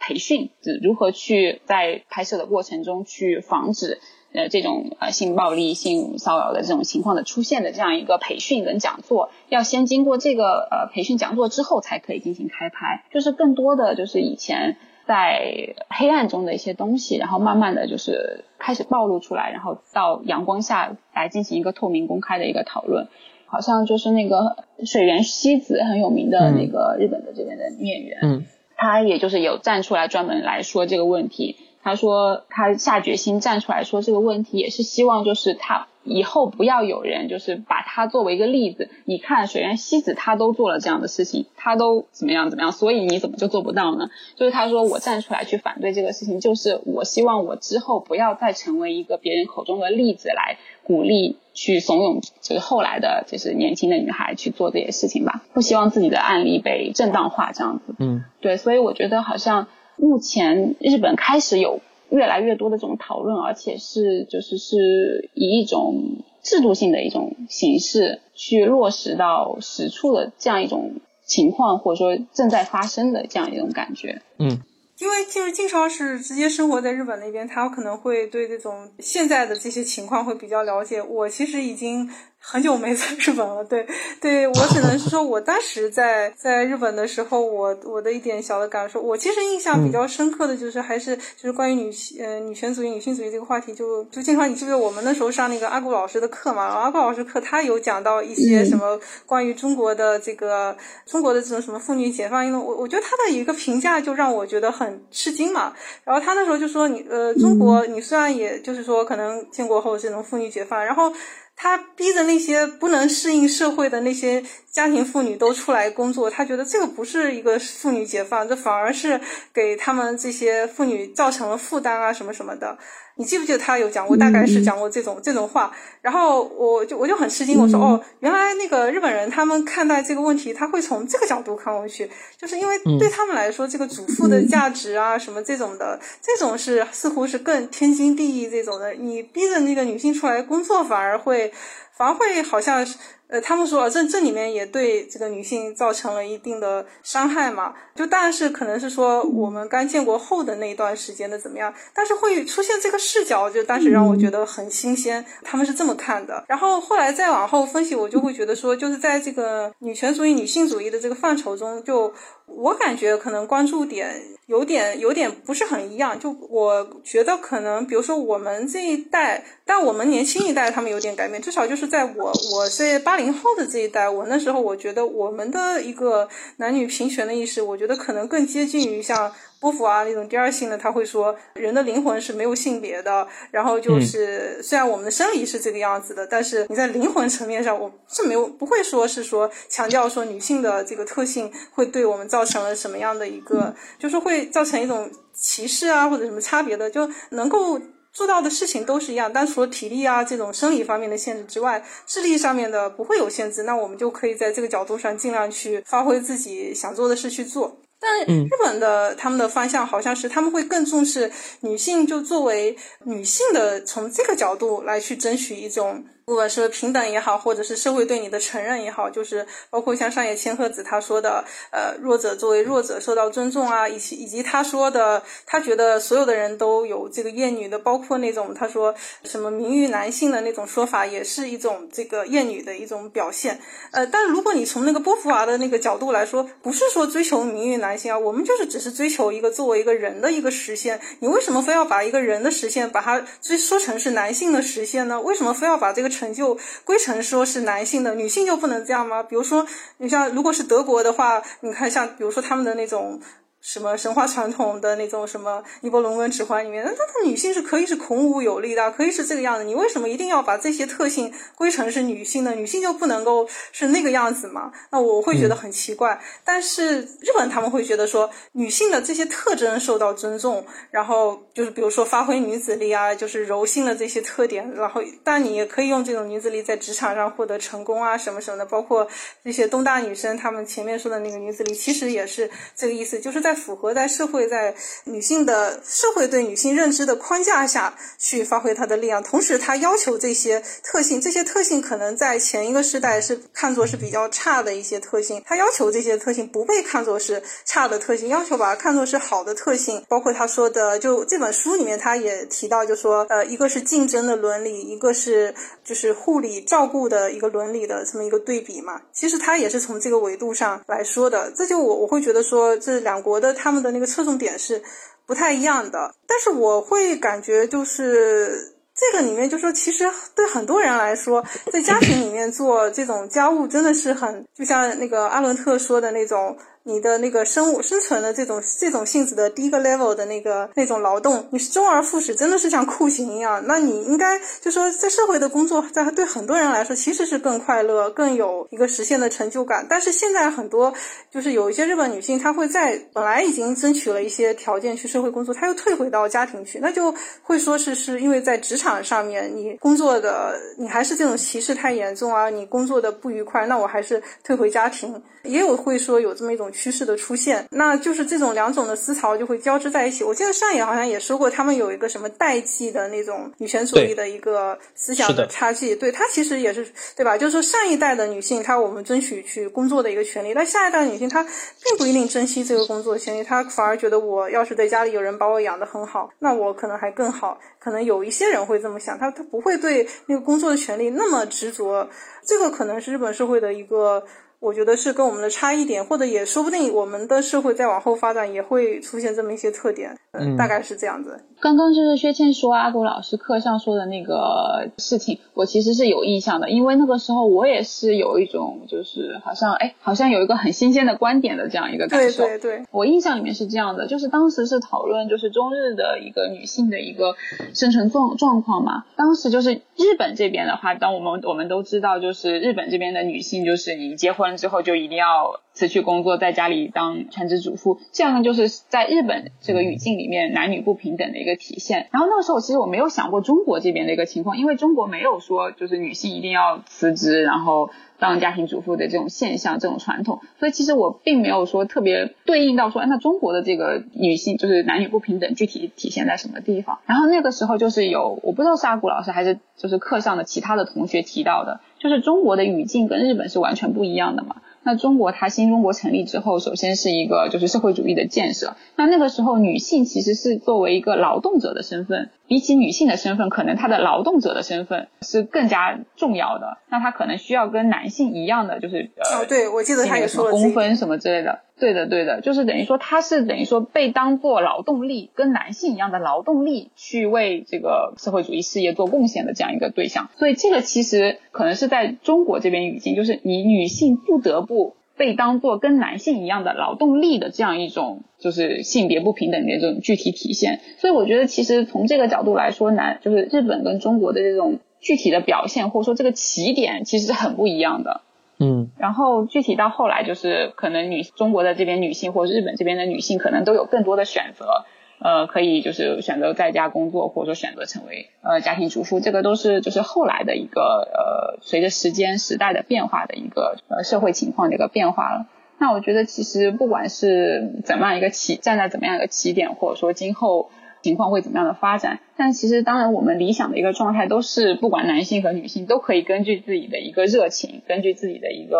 [0.00, 0.50] 培训，
[0.82, 4.00] 如何去在拍摄的过程中去防止。
[4.32, 13.04] 呃，这种呃性暴力、性骚扰的这种情况的出现的这样一个培训跟讲座，要先经过这个呃培训讲座之后才可以进行开拍。
[13.10, 14.76] 就是更多的就是以前
[15.06, 23.08] 在黑暗中的一些东西，然后慢慢的就是开始暴露出来，然后到阳光下来进行一个透明公开的一个讨论。
[23.50, 28.44] 好像就是那个水原希子很有名的那个日本的这边的女演员，嗯，
[28.76, 31.56] 她也就是有站出来专门来说这个问题。
[31.88, 38.90] 她说他下决心站出来说这个问题，也是希望就是他以后不要有人就是把他作为一个例子。
[39.06, 44.10] 你看水原希子他都做了这样的事情，他都怎么样怎么样，所以你怎么就做不到呢？
[44.36, 51.38] 就是他说我站出来去反对这个事情，就是我希望我之后不要再成为一个别人口中的例子来鼓励。
[51.54, 57.96] 去怂恿就是后来的，就是年轻的女孩去做这些事情吧，不希望自己的案例被正当化，这样子。
[57.98, 59.66] 嗯，对，所以我觉得好像
[59.98, 70.94] 目前日本开始有越来越多的这种讨论，而且是就是是以一种制度性的一种形式去落实到实处的这样一种
[71.26, 74.22] 情况，或者说正在发生的这样一种感觉。
[74.38, 74.62] 嗯。
[75.00, 81.00] 因为就是经常是直接生活在日本那边，他可能会对这种现在的这些情况会比较了解。
[81.00, 82.10] 我其实已经。
[82.50, 83.86] 很久没在日本了，对，
[84.22, 96.64] 对我只能是说，我当时在在日本的时候，我我的一点小的感受，我其实印象比较深刻的就是还是就是关于女性呃女权主义、女性主义这个话题，就就经常你记不记得我们那时候上那个阿古老师的课嘛？
[96.64, 100.74] 阿古老师课他有讲到一些什么关于中国的这个
[101.04, 105.74] 中国的这种什么妇女解放运动，我我觉得他的一个评价就让我觉得很吃惊嘛。
[106.02, 111.12] 然后他那时候就说你呃中国你虽然也就是说可能建国后这种妇女解放，然后。
[111.60, 119.20] 他逼着那些不能适应社会的那些家庭妇女都出来工作，他觉得这个不是一个妇女解放，这反而是
[119.52, 122.78] 给他们这些妇女造成了负担啊，什么什么的。
[123.18, 132.08] 你记不记得他有讲过，大概是讲过这种这种话，然后我就我就很吃惊，我说哦，原来那个日本人他们看待这个问题，他会从这个角度看过去，
[132.40, 141.52] 就是因为对他们来说，这个主妇的价值啊，什么这种的，这种是似乎是更天经地义这种的，你逼着那个女性出来工作，反而会
[141.96, 142.96] 反而会好像是。
[143.28, 147.74] 呃，他们说这这里面也对这个女性造成了一定的伤害嘛？
[147.94, 151.72] 就但是可能是说我们刚建国后的那一段时间的怎么样？
[151.94, 155.24] 但是会出现这个视角，就当时让我觉得很新鲜。
[155.42, 156.42] 他们是这么看的。
[156.48, 162.12] 然后后来再往后分析，我就会觉得说，就是在这个女权主义、女性主义的这个范畴中，就
[162.56, 166.18] 我感觉可能关注点有点有点不是很一样。
[166.18, 173.18] 就我觉得可能，比如说我们这一代，但我们年轻一代他们有点改变，至少就是在我我这八。
[173.18, 176.28] 零后的这一代，我那时候我觉得我们的一个
[176.58, 197.80] 男女平权的意识，我觉得可能更接近于像波伏娃那种第二性的，他会说人的灵魂是没有性别的，然后就是虽然我们的生理是这个样子的，但是你在灵魂层面上，我是没有不会说是说强调说女性的这个特性会对我们造成了什么样的一个，就是会造成一种歧视啊或者什么差别的，就能够。
[198.10, 203.62] 做到的事情都是一样，但除了体力啊这种生理方面的限制之外，智力上面的不会有限制。
[203.62, 207.78] 那我们就可以在这个角度上尽量去发挥自己想做的事去做。
[208.00, 211.30] 但日本的他们的方向好像是他们会更重视
[211.60, 216.04] 女性，就作为女性的从这个角度来去争取一种。
[216.28, 233.58] 不管是平等也好，或者是社会对你的承认也好，就是包括像上野千鹤子他说的，呃，弱者作为弱者受到尊重啊，以及以及他说的，他觉得所有的人都有这个厌女的，包括那种他说什么名誉男性的那种说法，也是一种这个厌女的一种表现。
[233.92, 241.00] 呃，但如果你从那个波伏娃的那个角度来说，不是说追求名誉男性啊，我们就是只是追求一个作为一个人的一个实现。
[241.20, 245.18] 你为什么非要把一个人的实现把它追说成是男性的实现呢？
[245.22, 246.17] 为什么非要把这个？
[246.18, 249.22] 成就归成说是男性的，女性就不能这样吗？
[249.22, 249.66] 比如说，
[249.98, 253.20] 你像如果是德国的话，你看像比如说他们的那种。
[253.68, 259.64] 什么神话传统的那种什么尼伯龙根指环里面，那那女性是可以是孔武有力的，可以是这个样子。
[259.64, 262.54] 你为什么一定要把这些特性归成是女性的？
[262.54, 264.72] 女性就不能够是那个样子吗？
[264.90, 266.18] 那我会觉得很奇怪。
[266.42, 278.64] 但是日本他们会觉得说，女性的这些特征受到尊重，然后就是比如说发挥女子力啊，就是柔性的这些特点，然后但你也可以用这种女子力在职场上获得成功啊，什么什么的。
[278.64, 279.06] 包括
[279.44, 283.57] 这些东大女生，她们前面说的那个女子力，其实也是这个意思，就是在。
[283.58, 284.74] 符合在社会在
[285.04, 300.04] 女性的社会对女性认知的框架下去发挥她的力量，同时她要求这些特性，这些特性可能在前一个时代是看作是比较差的一些特性，她要求这些特性不被看作是差的特性，要求把它看作是好的特性。
[300.08, 309.00] 包括他说的，就这本书里面他也提到，就说呃，一个是竞争的伦理，一个是就是护理照顾的一个伦理的这么一个对比嘛。
[309.12, 311.50] 其实他也是从这个维度上来说的。
[311.56, 313.37] 这就我我会觉得说，这两国。
[313.38, 314.82] 觉得他们的那个侧重点是
[315.26, 316.14] 不太一样的。
[316.26, 326.56] 但是我会感觉就是这个里面，就说其实对很多人来说，在家庭里面做这种家务真的是很，就像那个阿伦特说的那种。
[326.88, 333.62] 你的那个生物生存的这种这种性质的第一个 level 的那个那种劳动，你是周而复始，真的是像酷刑一样。
[333.66, 339.86] 那你应该就说在社会的工作，在对很多人来说其实是更快乐、更有一个实现的成就感。
[339.86, 340.94] 但是现在很多
[341.30, 355.22] 就是有一些日本女性，她会在本来已经争取了一些条件去社会工作，她又退回到家庭去，那就会说是是因为在职场上面你工作的你还是这种歧视太严重啊，你工作的不愉快，那我还是退回家庭。
[355.44, 356.72] 也有会说有这么一种。
[356.78, 360.22] 趋势的出现，那就是这种两种的思潮就会交织在一起。
[360.22, 365.96] 我记得上野好像也说过，他们有一个什么代际的那种女权主义的一个思想的差距。
[365.96, 366.86] 对他其实也是
[367.16, 367.36] 对吧？
[367.36, 377.58] 就是说上一代的女性，她我们争取去工作的一个权利，但下一代的女性她并不一定珍惜这个工作权利，她反而觉得我要是在家里有人把我养得很好，那我可能还更好。
[377.80, 382.08] 可能有一些人会这么想，他他不会对那个工作的权利那么执着。
[382.46, 384.24] 这个可能是日本社会的一个。
[384.60, 391.40] 我觉得是跟我们的差异点，或者也说不定我们的社会再往后发展也会出现这么一些特点，嗯，大概是这样子。
[391.60, 402.44] 刚刚就是薛倩说阿古老师课上说的那个事情，我其实是有印象的，因为那个时候我也是有一种就是好像哎，好像有一个很新鲜的观点的这样一个感受。
[402.44, 407.34] 对对对，我印象里面是这样的，就是当时是讨论就是中日的一个女性的一个
[407.74, 409.04] 生存状状况嘛。
[409.16, 415.60] 当时就是日本这边的话，当我们我们都知道，就是日本这边的女性，就是你结婚之后就一定要。
[415.78, 422.08] 辞去工作，在家里当全职主妇，这样呢，就是在日本这个语境里面男女不平等的一个体现。
[422.10, 427.90] 然后那个时候，其实我没有想过中国这边的一个情况，因为中国没有说就是女性一定要辞职，然后。
[428.18, 436.98] 当家庭主妇的这种现象，这种传统，所以其实我并没有说特别对应到说，哎那中国的这个女性就是男女不平等，具体体现在什么地方？
[437.06, 444.56] 然后那个时候就是有，我不知道是阿古老师还是就是课上的其他的同学提到的，就是中国的语境跟日本是完全不一样的嘛。
[444.82, 452.30] 那中国它新中国成立之后，首先是一个就是社会主义的建设，那那个时候女性其实是作为一个劳动者的身份。
[452.48, 456.78] 比起女性的身份，可能她的劳动者的身份是更加重要的。
[456.88, 461.60] 那她可能需要跟男性一样的，就是呃，对我记得他也说工分什么之类的。
[461.78, 470.28] 对的，对的，就是等于说她是等于说被当做劳动力，跟男性一样的劳动力去为这个社会主义事业做贡献的这样一个对象。
[470.38, 474.96] 所以这个其实可能是在中国这边语境，就是你女性不得不。
[475.18, 480.80] 被当做跟男性一样的劳动力的这样一种，就是性别不平等的这种具体体现。
[480.96, 488.22] 所以我觉得，其实从这个角度来说，男就是日本跟中国的这种具体的表现，或者说这个起点，其实是很不一样的。
[488.60, 494.84] 嗯，然后具体到后来，就是可能女中国的这边女性或者日本这边的女性，可能都有更多的选择。
[495.20, 505.46] 呃，可以就是选择在家工作，或者说选择成为呃家庭主妇，这个都是就是后来的一个呃随着时间时代的变化的一个呃社会情况的一个变化了。
[505.78, 510.70] 那我觉得其实不管是怎么样一个起站在怎么样一个起点，或者说今后
[511.02, 518.76] 情况会怎么样的发展，但其实当然我们理想的一个状态都是不管男性和女性都可以根据自己的一个热情，根据自己的一个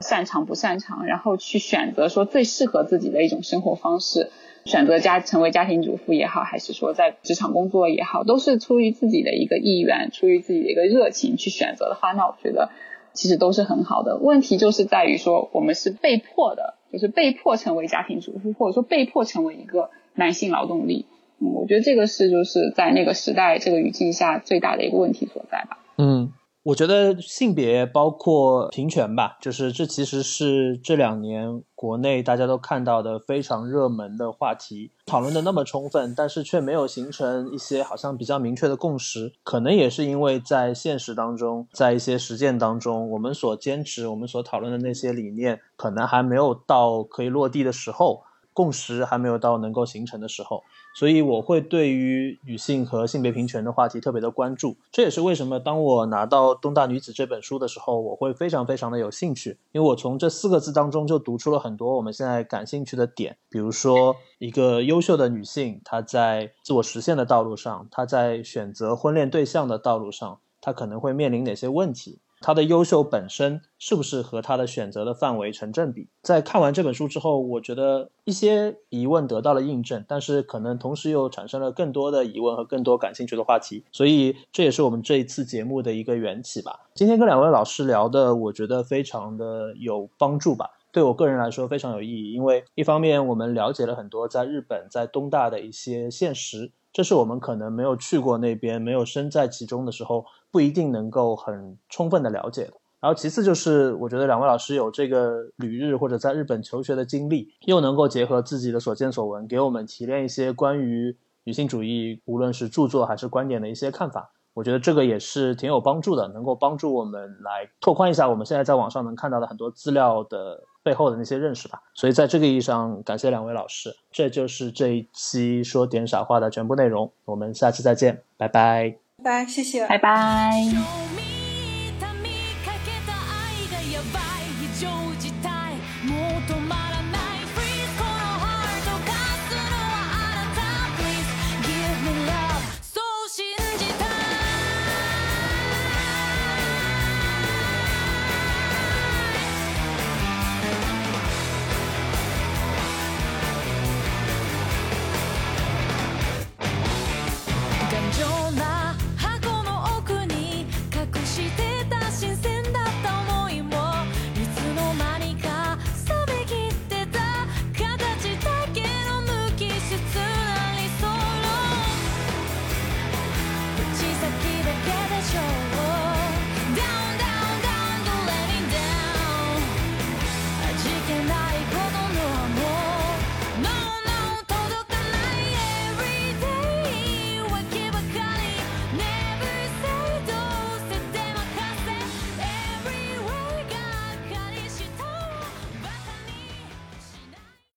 [0.00, 4.30] 擅长不擅长，然后去选择说最适合自己的一种生活方式。
[4.64, 12.70] 选择家成为家庭主妇也好，还是说在职场工作也好，都是出于自己的一个意愿，出于自己的一个热情去选择的话，那我觉得
[13.12, 14.18] 其实都是很好的。
[14.18, 21.06] 问题就是在于说，我们是被迫的，就是被迫成为家庭主妇，或者说被迫成为一个男性劳动力。
[21.38, 25.78] 嗯，我觉得这个是就是在那个时代这个语境下最大的一个问题所在吧。
[25.96, 26.32] 嗯。
[26.62, 39.32] 我觉得性别包括平权吧，就是这其实是这两年国内大家都看到的非常热门的话题，讨论的那么充分，但是却没有形成一些好像比较明确的共识。
[39.42, 50.62] 可能也是因为在现实当中，在一些实践当中，我们所坚持、我们所讨论的那些理念，可能还没有到可以落地的时候，共识还没有到能够形成的时候。
[50.92, 72.18] 所以我会对于女性和性别平权的话题特别的关注，这也是为什么当我拿到《东大女子》这本书的时候，我会非常非常的有兴趣，因为我从这四个字当中就读出了很多我们现在感兴趣的点，比如说一个优秀的女性，她在自我实现的道路上，她在选择婚恋对象的道路上，她可能会面临哪些问题。
[72.40, 76.08] 他的优秀本身是不是和他的选择的范围成正比？
[76.22, 86.88] 在看完这本书之后，我觉得一些疑问得到了印证，但是可能同时又产生了更多的疑问和更多感兴趣的话题，所以这也是我们这一次节目的一个缘起吧。
[86.94, 90.70] 今天跟两位老师聊的，我觉得非常的有帮助吧。
[90.92, 102.72] 对我个人来说非常有意义，因为一方面我们了解了很多在日本在东大的一些现实，这是我们可能没有去过那边、没有身在其中的时候不一定能够很充分的了解的。
[103.00, 114.32] 然后其次就是，我觉得两位老师有这个旅日或者在日本求学的经历，又能够结合自己的所见所闻，给我们提炼一些关于女性主义，无论是著作还是观点的一些看法。
[114.54, 121.80] 我觉得这个也是挺有帮助的，能够帮助我们来拓宽一下我们现在在网上能看到的很多资料的背后的那些认识吧。
[121.94, 123.94] 所以在这个意义上，感谢两位老师。
[124.10, 131.29] 这就是这一期说点傻话的全部内容，我们下期再见，拜拜，拜拜，谢谢，拜拜。